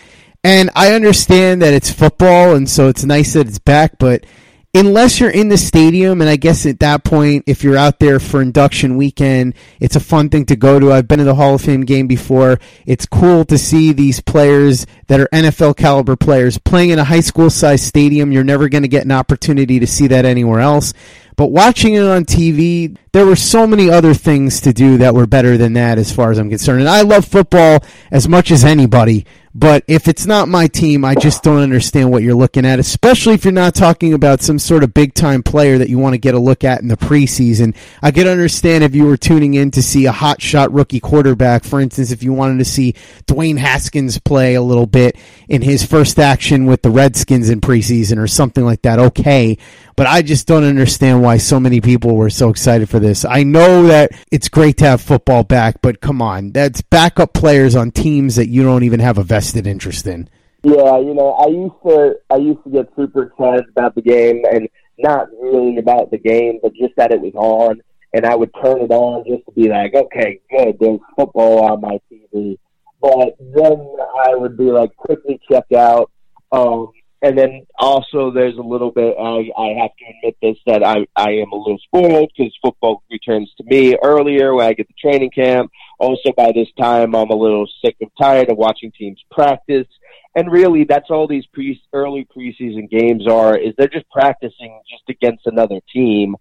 And 0.44 0.70
I 0.76 0.94
understand 0.94 1.62
that 1.62 1.74
it's 1.74 1.92
football 1.92 2.56
and 2.56 2.70
so 2.70 2.88
it's 2.88 3.04
nice 3.04 3.34
that 3.34 3.48
it's 3.48 3.60
back, 3.60 3.98
but 4.00 4.26
unless 4.74 5.20
you're 5.20 5.30
in 5.30 5.50
the 5.50 5.58
stadium, 5.58 6.22
and 6.22 6.30
I 6.30 6.36
guess 6.36 6.66
at 6.66 6.80
that 6.80 7.04
point, 7.04 7.46
if 7.48 7.64
you're 7.64 7.78
out 7.78 8.00
there 8.00 8.20
for 8.20 8.42
induction 8.42 8.98
weekend, 8.98 9.56
it's 9.80 9.96
a 9.96 10.00
fun 10.00 10.30
thing 10.30 10.46
to 10.48 10.56
go 10.56 10.80
to. 10.80 10.92
I've 10.92 11.08
been 11.08 11.20
to 11.20 11.26
the 11.26 11.36
Hall 11.36 11.56
of 11.56 11.62
Fame 11.62 11.82
game 11.82 12.08
before. 12.08 12.60
It's 12.86 13.06
cool 13.06 13.46
to 13.46 13.58
see 13.58 13.94
these 13.94 14.20
players 14.20 14.86
that 15.08 15.20
are 15.20 15.28
NFL 15.34 15.78
caliber 15.78 16.16
players 16.16 16.58
playing 16.58 16.92
in 16.92 17.00
a 17.00 17.04
high 17.04 17.22
school 17.22 17.50
sized 17.50 17.86
stadium. 17.86 18.32
You're 18.32 18.44
never 18.44 18.70
going 18.70 18.84
to 18.84 18.90
get 18.90 19.06
an 19.06 19.12
opportunity 19.12 19.80
to 19.80 19.88
see 19.88 20.08
that 20.08 20.26
anywhere 20.26 20.60
else. 20.60 20.94
But 21.38 21.52
watching 21.52 21.94
it 21.94 22.04
on 22.04 22.26
TV, 22.26 22.98
there 23.14 23.26
were 23.26 23.36
so 23.36 23.68
many 23.68 23.92
other 23.92 24.16
things 24.16 24.60
to 24.62 24.74
do 24.74 24.98
that 24.98 25.14
were 25.14 25.28
better 25.28 25.56
than 25.56 25.74
that 25.74 26.00
as 26.00 26.12
far 26.12 26.32
as 26.32 26.40
I'm 26.40 26.50
concerned. 26.50 26.80
And 26.80 26.90
I 26.90 27.02
love 27.04 27.26
football 27.26 27.84
as 28.12 28.28
much 28.28 28.50
as 28.50 28.66
anybody, 28.66 29.24
but 29.60 29.84
if 29.88 30.08
it's 30.08 30.28
not 30.28 30.48
my 30.48 30.68
team, 30.68 31.04
I 31.04 31.16
just 31.16 31.42
don't 31.42 31.58
understand 31.58 32.12
what 32.12 32.22
you're 32.22 32.36
looking 32.36 32.64
at, 32.64 32.78
especially 32.78 33.34
if 33.34 33.44
you're 33.44 33.52
not 33.52 33.74
talking 33.74 34.14
about 34.14 34.42
some 34.42 34.60
sort 34.60 34.84
of 34.84 34.94
big 34.94 35.16
time 35.16 35.42
player 35.42 35.80
that 35.80 35.90
you 35.90 35.98
want 35.98 36.14
to 36.14 36.20
get 36.20 36.36
a 36.36 36.40
look 36.40 36.64
at 36.64 36.82
in 36.82 36.90
the 36.90 36.96
preseason. 36.96 37.76
I 38.04 38.12
could 38.12 38.28
understand 38.28 38.84
if 38.84 38.94
you 38.94 39.06
were 39.06 39.18
tuning 39.18 39.56
in 39.56 39.72
to 39.72 39.82
see 39.82 40.06
a 40.06 40.12
hot 40.12 40.44
shot 40.44 40.72
rookie 40.72 41.00
quarterback, 41.00 41.64
for 41.64 41.82
instance, 41.82 42.12
if 42.12 42.22
you 42.22 42.34
wanted 42.34 42.60
to 42.60 42.66
see 42.66 42.94
Dwayne 43.26 43.58
Haskins 43.58 44.20
play 44.20 44.54
a 44.54 44.62
little 44.62 44.86
bit 44.86 45.18
in 45.48 45.64
his 45.64 45.84
first 45.84 46.20
action 46.20 46.68
with 46.68 46.84
the 46.84 46.92
Redskins 46.92 47.50
in 47.50 47.60
preseason 47.60 48.20
or 48.20 48.28
something 48.28 48.64
like 48.64 48.84
that. 48.84 49.00
Okay. 49.00 49.58
But 49.96 50.06
I 50.06 50.22
just 50.22 50.46
don't 50.46 50.66
understand 50.66 51.24
why 51.24 51.38
so 51.38 51.60
many 51.60 51.82
people 51.82 52.16
were 52.16 52.30
so 52.30 52.50
excited 52.50 52.88
for 52.88 53.00
this. 53.00 53.26
I 53.26 53.42
know 53.42 53.88
that 53.88 54.12
it's 54.32 54.50
great 54.50 54.78
to 54.78 54.86
have 54.86 55.02
football 55.02 55.44
back, 55.44 55.82
but 55.82 56.00
come 56.00 56.22
on. 56.22 56.52
That's 56.52 56.84
backup 56.84 57.34
players 57.34 57.76
on 57.76 57.90
teams 57.90 58.36
that 58.36 58.48
you 58.48 58.62
don't 58.62 58.84
even 58.84 59.00
have 59.00 59.18
a 59.18 59.24
vested 59.24 59.47
interest 59.56 60.08
in. 60.08 60.30
Yeah, 60.64 60.98
you 61.00 61.14
know, 61.14 61.32
I 61.34 61.48
used 61.48 61.76
to 61.86 62.16
I 62.30 62.38
used 62.38 62.64
to 62.64 62.70
get 62.72 62.90
super 62.96 63.24
excited 63.24 63.70
about 63.70 63.96
the 63.96 64.02
game 64.02 64.44
and 64.52 64.68
not 64.98 65.28
really 65.40 65.78
about 65.78 66.12
the 66.12 66.18
game, 66.18 66.60
but 66.62 66.74
just 66.74 66.96
that 66.98 67.12
it 67.12 67.22
was 67.22 67.34
on 67.36 67.82
and 68.14 68.26
I 68.26 68.36
would 68.36 68.52
turn 68.64 68.82
it 68.82 68.92
on 68.92 69.24
just 69.28 69.46
to 69.46 69.52
be 69.52 69.70
like, 69.70 69.94
okay, 69.94 70.40
good, 70.50 70.78
there's 70.80 71.00
football 71.16 71.64
on 71.66 71.82
my 71.82 72.00
TV. 72.12 72.58
But 73.02 73.36
then 73.40 73.96
I 74.26 74.34
would 74.36 74.58
be 74.58 74.72
like 74.72 74.96
quickly 74.96 75.40
check 75.50 75.66
out. 75.76 76.12
Um, 76.52 76.92
and 77.22 77.38
then 77.38 77.66
also 77.80 78.32
there's 78.32 78.58
a 78.58 78.62
little 78.62 78.92
bit 78.92 79.16
I, 79.20 79.50
I 79.58 79.82
have 79.82 79.92
to 79.98 80.06
admit 80.18 80.38
this 80.42 80.58
that 80.68 80.84
I, 80.84 81.06
I 81.16 81.32
am 81.32 81.52
a 81.52 81.56
little 81.56 81.80
spoiled 81.84 82.32
because 82.38 82.54
football 82.62 83.04
returns 83.10 83.52
to 83.58 83.64
me 83.64 83.98
earlier 84.04 84.54
when 84.54 84.68
I 84.68 84.74
get 84.74 84.88
the 84.88 84.94
training 85.02 85.32
camp. 85.32 85.72
Also 86.00 86.32
by 86.36 86.52
this 86.52 86.68
time 86.80 87.16
I'm 87.16 87.30
a 87.30 87.36
little 87.36 87.68
sick 87.84 87.98
and 88.02 88.12
tired 88.22 88.50
of 88.50 88.58
watching 88.58 88.92
teams 88.92 89.22
practice. 89.32 89.88
And 90.36 90.52
really 90.52 90.84
that's 90.84 91.10
all 91.10 91.28
these 91.28 91.46
pre 91.48 91.82
early 91.92 92.28
preseason 92.36 92.90
games 92.90 93.28
are 93.28 93.58
is 93.58 93.74
they're 93.78 93.88
just 93.88 94.10
practicing 94.12 94.80
just 94.90 95.10
against 95.10 95.48
another 95.48 95.80
team. 95.92 96.36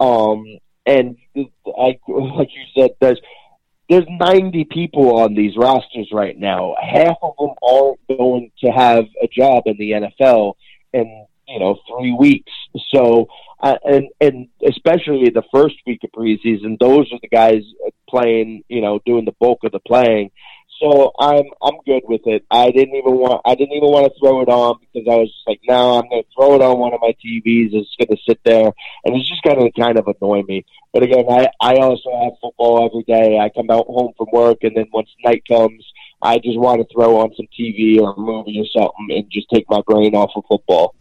Um 0.00 0.58
and 0.84 1.16
I, 1.36 1.98
like 2.08 2.48
you 2.54 2.64
said, 2.76 2.90
there's 3.00 3.20
there's 3.88 4.06
90 4.08 4.64
people 4.64 5.18
on 5.18 5.34
these 5.34 5.56
rosters 5.56 6.08
right 6.12 6.38
now. 6.38 6.74
Half 6.80 7.16
of 7.22 7.34
them 7.38 7.50
aren't 7.62 8.00
going 8.08 8.50
to 8.64 8.70
have 8.70 9.04
a 9.22 9.26
job 9.28 9.64
in 9.66 9.76
the 9.78 9.92
NFL 9.92 10.54
in 10.92 11.26
you 11.48 11.58
know 11.58 11.76
three 11.88 12.12
weeks. 12.12 12.52
So 12.94 13.26
uh, 13.60 13.76
and 13.84 14.08
and 14.20 14.48
especially 14.66 15.30
the 15.30 15.42
first 15.52 15.76
week 15.86 16.00
of 16.04 16.10
preseason, 16.10 16.78
those 16.78 17.12
are 17.12 17.18
the 17.20 17.28
guys 17.28 17.62
playing. 18.08 18.64
You 18.68 18.80
know, 18.80 19.00
doing 19.04 19.24
the 19.24 19.34
bulk 19.38 19.60
of 19.64 19.72
the 19.72 19.80
playing. 19.80 20.30
So 20.82 21.12
I'm 21.16 21.44
I'm 21.62 21.78
good 21.86 22.02
with 22.08 22.22
it. 22.26 22.44
I 22.50 22.72
didn't 22.72 22.96
even 22.96 23.14
want 23.14 23.40
I 23.44 23.54
didn't 23.54 23.76
even 23.76 23.88
want 23.88 24.12
to 24.12 24.18
throw 24.18 24.42
it 24.42 24.48
on 24.48 24.80
because 24.80 25.06
I 25.08 25.14
was 25.14 25.28
just 25.28 25.46
like, 25.46 25.60
no, 25.62 25.98
I'm 25.98 26.08
going 26.08 26.24
to 26.24 26.28
throw 26.34 26.56
it 26.56 26.60
on 26.60 26.80
one 26.80 26.92
of 26.92 27.00
my 27.00 27.14
TVs. 27.24 27.70
It's 27.70 27.94
going 27.94 28.10
to 28.10 28.22
sit 28.28 28.40
there, 28.44 28.66
and 29.04 29.14
it's 29.14 29.28
just 29.28 29.44
going 29.44 29.60
to 29.60 29.70
kind 29.80 29.96
of 29.96 30.08
annoy 30.08 30.42
me. 30.42 30.64
But 30.92 31.04
again, 31.04 31.26
I 31.30 31.46
I 31.60 31.76
also 31.76 32.10
have 32.24 32.32
football 32.42 32.84
every 32.84 33.04
day. 33.04 33.38
I 33.38 33.48
come 33.50 33.70
out 33.70 33.86
home 33.86 34.12
from 34.18 34.26
work, 34.32 34.58
and 34.62 34.76
then 34.76 34.86
once 34.92 35.08
night 35.24 35.44
comes, 35.46 35.86
I 36.20 36.38
just 36.38 36.58
want 36.58 36.82
to 36.82 36.92
throw 36.92 37.20
on 37.20 37.30
some 37.36 37.46
TV 37.56 38.00
or 38.00 38.14
a 38.14 38.18
movie 38.18 38.58
or 38.58 38.66
something 38.66 39.16
and 39.16 39.30
just 39.30 39.50
take 39.50 39.66
my 39.70 39.82
brain 39.86 40.16
off 40.16 40.32
of 40.34 40.42
football. 40.48 40.96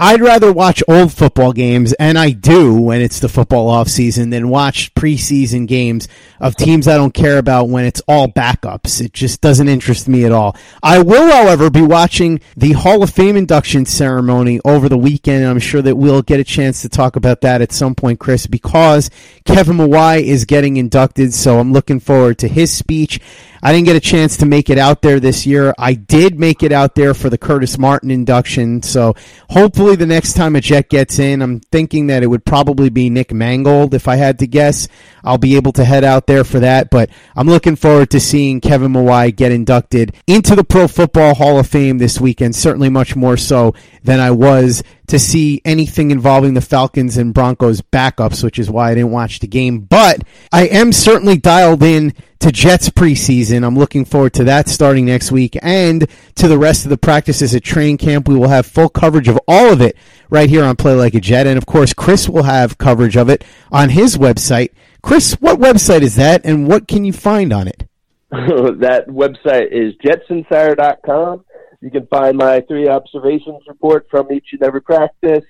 I'd 0.00 0.20
rather 0.20 0.52
watch 0.52 0.80
old 0.86 1.12
football 1.12 1.52
games, 1.52 1.92
and 1.94 2.16
I 2.16 2.30
do 2.30 2.80
when 2.80 3.00
it's 3.00 3.18
the 3.18 3.28
football 3.28 3.68
off 3.68 3.88
season, 3.88 4.30
than 4.30 4.48
watch 4.48 4.94
preseason 4.94 5.66
games 5.66 6.06
of 6.38 6.54
teams 6.54 6.86
I 6.86 6.96
don't 6.96 7.12
care 7.12 7.38
about 7.38 7.68
when 7.68 7.84
it's 7.84 8.00
all 8.06 8.28
backups. 8.28 9.00
It 9.00 9.12
just 9.12 9.40
doesn't 9.40 9.68
interest 9.68 10.06
me 10.06 10.24
at 10.24 10.30
all. 10.30 10.56
I 10.84 11.02
will, 11.02 11.28
however, 11.28 11.68
be 11.68 11.82
watching 11.82 12.40
the 12.56 12.74
Hall 12.74 13.02
of 13.02 13.10
Fame 13.10 13.36
induction 13.36 13.86
ceremony 13.86 14.60
over 14.64 14.88
the 14.88 14.96
weekend, 14.96 15.42
and 15.42 15.50
I'm 15.50 15.58
sure 15.58 15.82
that 15.82 15.96
we'll 15.96 16.22
get 16.22 16.38
a 16.38 16.44
chance 16.44 16.82
to 16.82 16.88
talk 16.88 17.16
about 17.16 17.40
that 17.40 17.60
at 17.60 17.72
some 17.72 17.96
point, 17.96 18.20
Chris, 18.20 18.46
because 18.46 19.10
Kevin 19.44 19.78
Mawae 19.78 20.22
is 20.22 20.44
getting 20.44 20.76
inducted, 20.76 21.34
so 21.34 21.58
I'm 21.58 21.72
looking 21.72 21.98
forward 21.98 22.38
to 22.38 22.46
his 22.46 22.72
speech. 22.72 23.18
I 23.60 23.72
didn't 23.72 23.86
get 23.86 23.96
a 23.96 24.00
chance 24.00 24.36
to 24.36 24.46
make 24.46 24.70
it 24.70 24.78
out 24.78 25.02
there 25.02 25.18
this 25.18 25.44
year. 25.44 25.74
I 25.76 25.94
did 25.94 26.38
make 26.38 26.62
it 26.62 26.70
out 26.70 26.94
there 26.94 27.12
for 27.12 27.28
the 27.28 27.38
Curtis 27.38 27.76
Martin 27.76 28.10
induction. 28.10 28.82
So 28.82 29.16
hopefully 29.50 29.87
the 29.96 30.06
next 30.06 30.34
time 30.34 30.56
a 30.56 30.60
Jet 30.60 30.88
gets 30.88 31.18
in, 31.18 31.42
I'm 31.42 31.60
thinking 31.60 32.08
that 32.08 32.22
it 32.22 32.26
would 32.26 32.44
probably 32.44 32.90
be 32.90 33.10
Nick 33.10 33.32
Mangold 33.32 33.94
if 33.94 34.08
I 34.08 34.16
had 34.16 34.38
to 34.40 34.46
guess. 34.46 34.88
I'll 35.24 35.38
be 35.38 35.56
able 35.56 35.72
to 35.72 35.84
head 35.84 36.04
out 36.04 36.26
there 36.26 36.44
for 36.44 36.60
that. 36.60 36.90
But 36.90 37.10
I'm 37.36 37.48
looking 37.48 37.76
forward 37.76 38.10
to 38.10 38.20
seeing 38.20 38.60
Kevin 38.60 38.92
Mawae 38.92 39.34
get 39.34 39.52
inducted 39.52 40.14
into 40.26 40.54
the 40.54 40.64
Pro 40.64 40.88
Football 40.88 41.34
Hall 41.34 41.58
of 41.58 41.66
Fame 41.66 41.98
this 41.98 42.20
weekend. 42.20 42.56
Certainly 42.56 42.90
much 42.90 43.16
more 43.16 43.36
so 43.36 43.74
than 44.02 44.20
I 44.20 44.30
was 44.30 44.82
to 45.08 45.18
see 45.18 45.60
anything 45.64 46.10
involving 46.10 46.54
the 46.54 46.60
Falcons 46.60 47.16
and 47.16 47.34
Broncos 47.34 47.80
backups, 47.80 48.44
which 48.44 48.58
is 48.58 48.70
why 48.70 48.90
I 48.90 48.94
didn't 48.94 49.10
watch 49.10 49.40
the 49.40 49.46
game. 49.46 49.80
But 49.80 50.22
I 50.52 50.66
am 50.66 50.92
certainly 50.92 51.38
dialed 51.38 51.82
in 51.82 52.14
to 52.40 52.52
Jets 52.52 52.88
preseason. 52.90 53.64
I'm 53.64 53.76
looking 53.76 54.04
forward 54.04 54.32
to 54.34 54.44
that 54.44 54.68
starting 54.68 55.06
next 55.06 55.32
week 55.32 55.56
and 55.60 56.06
to 56.36 56.48
the 56.48 56.58
rest 56.58 56.84
of 56.84 56.90
the 56.90 56.98
practices 56.98 57.54
at 57.54 57.64
training 57.64 57.98
camp. 57.98 58.28
We 58.28 58.36
will 58.36 58.48
have 58.48 58.66
full 58.66 58.88
coverage 58.88 59.28
of 59.28 59.38
all 59.48 59.72
of 59.72 59.80
it 59.80 59.96
right 60.30 60.48
here 60.48 60.64
on 60.64 60.76
Play 60.76 60.94
Like 60.94 61.14
a 61.14 61.20
Jet. 61.20 61.46
And 61.46 61.58
of 61.58 61.66
course, 61.66 61.92
Chris 61.92 62.28
will 62.28 62.44
have 62.44 62.78
coverage 62.78 63.16
of 63.16 63.28
it 63.28 63.44
on 63.72 63.90
his 63.90 64.16
website. 64.16 64.70
Chris, 65.02 65.34
what 65.40 65.58
website 65.58 66.02
is 66.02 66.16
that 66.16 66.44
and 66.44 66.68
what 66.68 66.86
can 66.86 67.04
you 67.04 67.12
find 67.12 67.52
on 67.52 67.66
it? 67.66 67.88
that 68.30 69.06
website 69.08 69.72
is 69.72 69.94
jetsinsider.com. 70.04 71.44
You 71.80 71.90
can 71.90 72.06
find 72.08 72.36
my 72.36 72.60
three 72.62 72.88
observations 72.88 73.62
report 73.66 74.06
from 74.10 74.30
each 74.32 74.48
and 74.52 74.62
every 74.62 74.82
practice. 74.82 75.44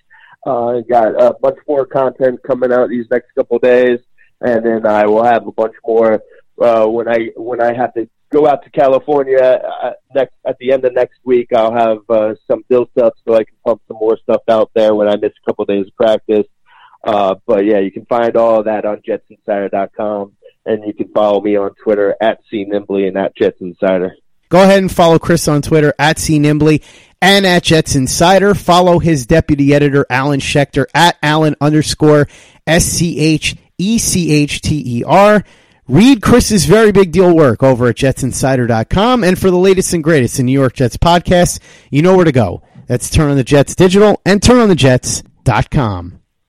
Uh, 0.47 0.81
got 0.89 1.21
a 1.21 1.35
bunch 1.41 1.59
more 1.67 1.85
content 1.85 2.41
coming 2.47 2.73
out 2.73 2.89
these 2.89 3.07
next 3.11 3.35
couple 3.35 3.59
days, 3.59 3.99
and 4.41 4.65
then 4.65 4.87
I 4.87 5.07
will 5.07 5.25
have 5.25 5.47
a 5.47 5.53
bunch 5.53 5.75
more 5.85 6.23
uh, 6.61 6.87
when 6.87 7.09
I 7.09 7.31
when 7.37 7.61
I 7.61 7.75
have 7.75 7.95
to 7.95 8.09
go 8.31 8.47
out 8.47 8.63
to 8.65 8.71
California 8.71 9.41
uh, 9.41 9.91
next 10.15 10.35
at 10.47 10.57
the 10.59 10.73
end 10.73 10.85
of 10.85 10.93
next 10.95 11.19
week. 11.25 11.49
I'll 11.55 11.73
have 11.73 11.99
uh, 12.09 12.35
some 12.47 12.65
built 12.69 12.91
up 13.01 13.15
so 13.27 13.35
I 13.35 13.45
can 13.45 13.57
pump 13.65 13.83
some 13.89 13.97
more 13.99 14.19
stuff 14.23 14.43
out 14.49 14.71
there 14.75 14.95
when 14.95 15.09
I 15.09 15.17
miss 15.17 15.33
a 15.43 15.47
couple 15.51 15.65
days 15.65 15.87
of 15.87 15.97
practice. 15.97 16.47
Uh, 17.05 17.37
but 17.47 17.65
yeah, 17.65 17.79
you 17.79 17.91
can 17.91 18.05
find 18.07 18.37
all 18.37 18.59
of 18.59 18.65
that 18.67 18.85
on 18.85 19.01
JetsInsider.com, 19.09 20.33
and 20.67 20.85
you 20.85 20.93
can 20.93 21.09
follow 21.13 21.41
me 21.41 21.57
on 21.57 21.75
Twitter 21.83 22.15
at 22.21 22.41
C 22.51 22.67
Nimbley 22.67 23.07
and 23.07 23.17
at 23.17 23.37
Jets 23.37 23.61
Insider. 23.61 24.17
Go 24.49 24.63
ahead 24.63 24.79
and 24.79 24.91
follow 24.91 25.19
Chris 25.19 25.47
on 25.47 25.63
Twitter 25.63 25.95
at 25.99 26.19
C 26.19 26.39
Nimbley 26.39 26.83
and 27.21 27.47
at 27.47 27.63
Jets 27.63 27.95
Insider. 27.95 28.55
Follow 28.55 28.99
his 28.99 29.27
deputy 29.27 29.75
editor, 29.75 30.07
Alan 30.11 30.41
Schechter, 30.41 30.87
at 30.95 31.17
Alan 31.23 31.55
underscore 31.61 32.29
S 32.67 32.85
C 32.85 33.19
H 33.19 33.57
E 33.79 33.99
C 33.99 34.33
H 34.33 34.61
T 34.61 34.83
E 34.99 35.05
R. 35.05 35.45
Read 35.89 36.21
Chris's 36.21 36.67
very 36.67 36.93
big 36.93 37.13
deal 37.13 37.35
work 37.35 37.63
over 37.63 37.87
at 37.87 37.97
jetsinsider.com. 37.97 39.25
And 39.25 39.39
for 39.39 39.51
the 39.51 39.57
latest 39.57 39.95
and 39.95 40.05
greatest 40.05 40.39
in 40.39 40.45
New 40.47 40.53
York 40.53 40.75
Jets 40.75 40.99
podcasts, 40.99 41.61
you 41.91 42.03
know 42.03 42.15
where 42.15 42.27
to 42.27 42.33
go. 42.33 42.63
That's 42.87 43.09
Turn 43.11 43.31
on 43.31 43.37
the 43.37 43.45
Jets 43.45 43.75
Digital 43.75 44.21
and 44.27 44.41
turnonthejets.com. 44.41 46.21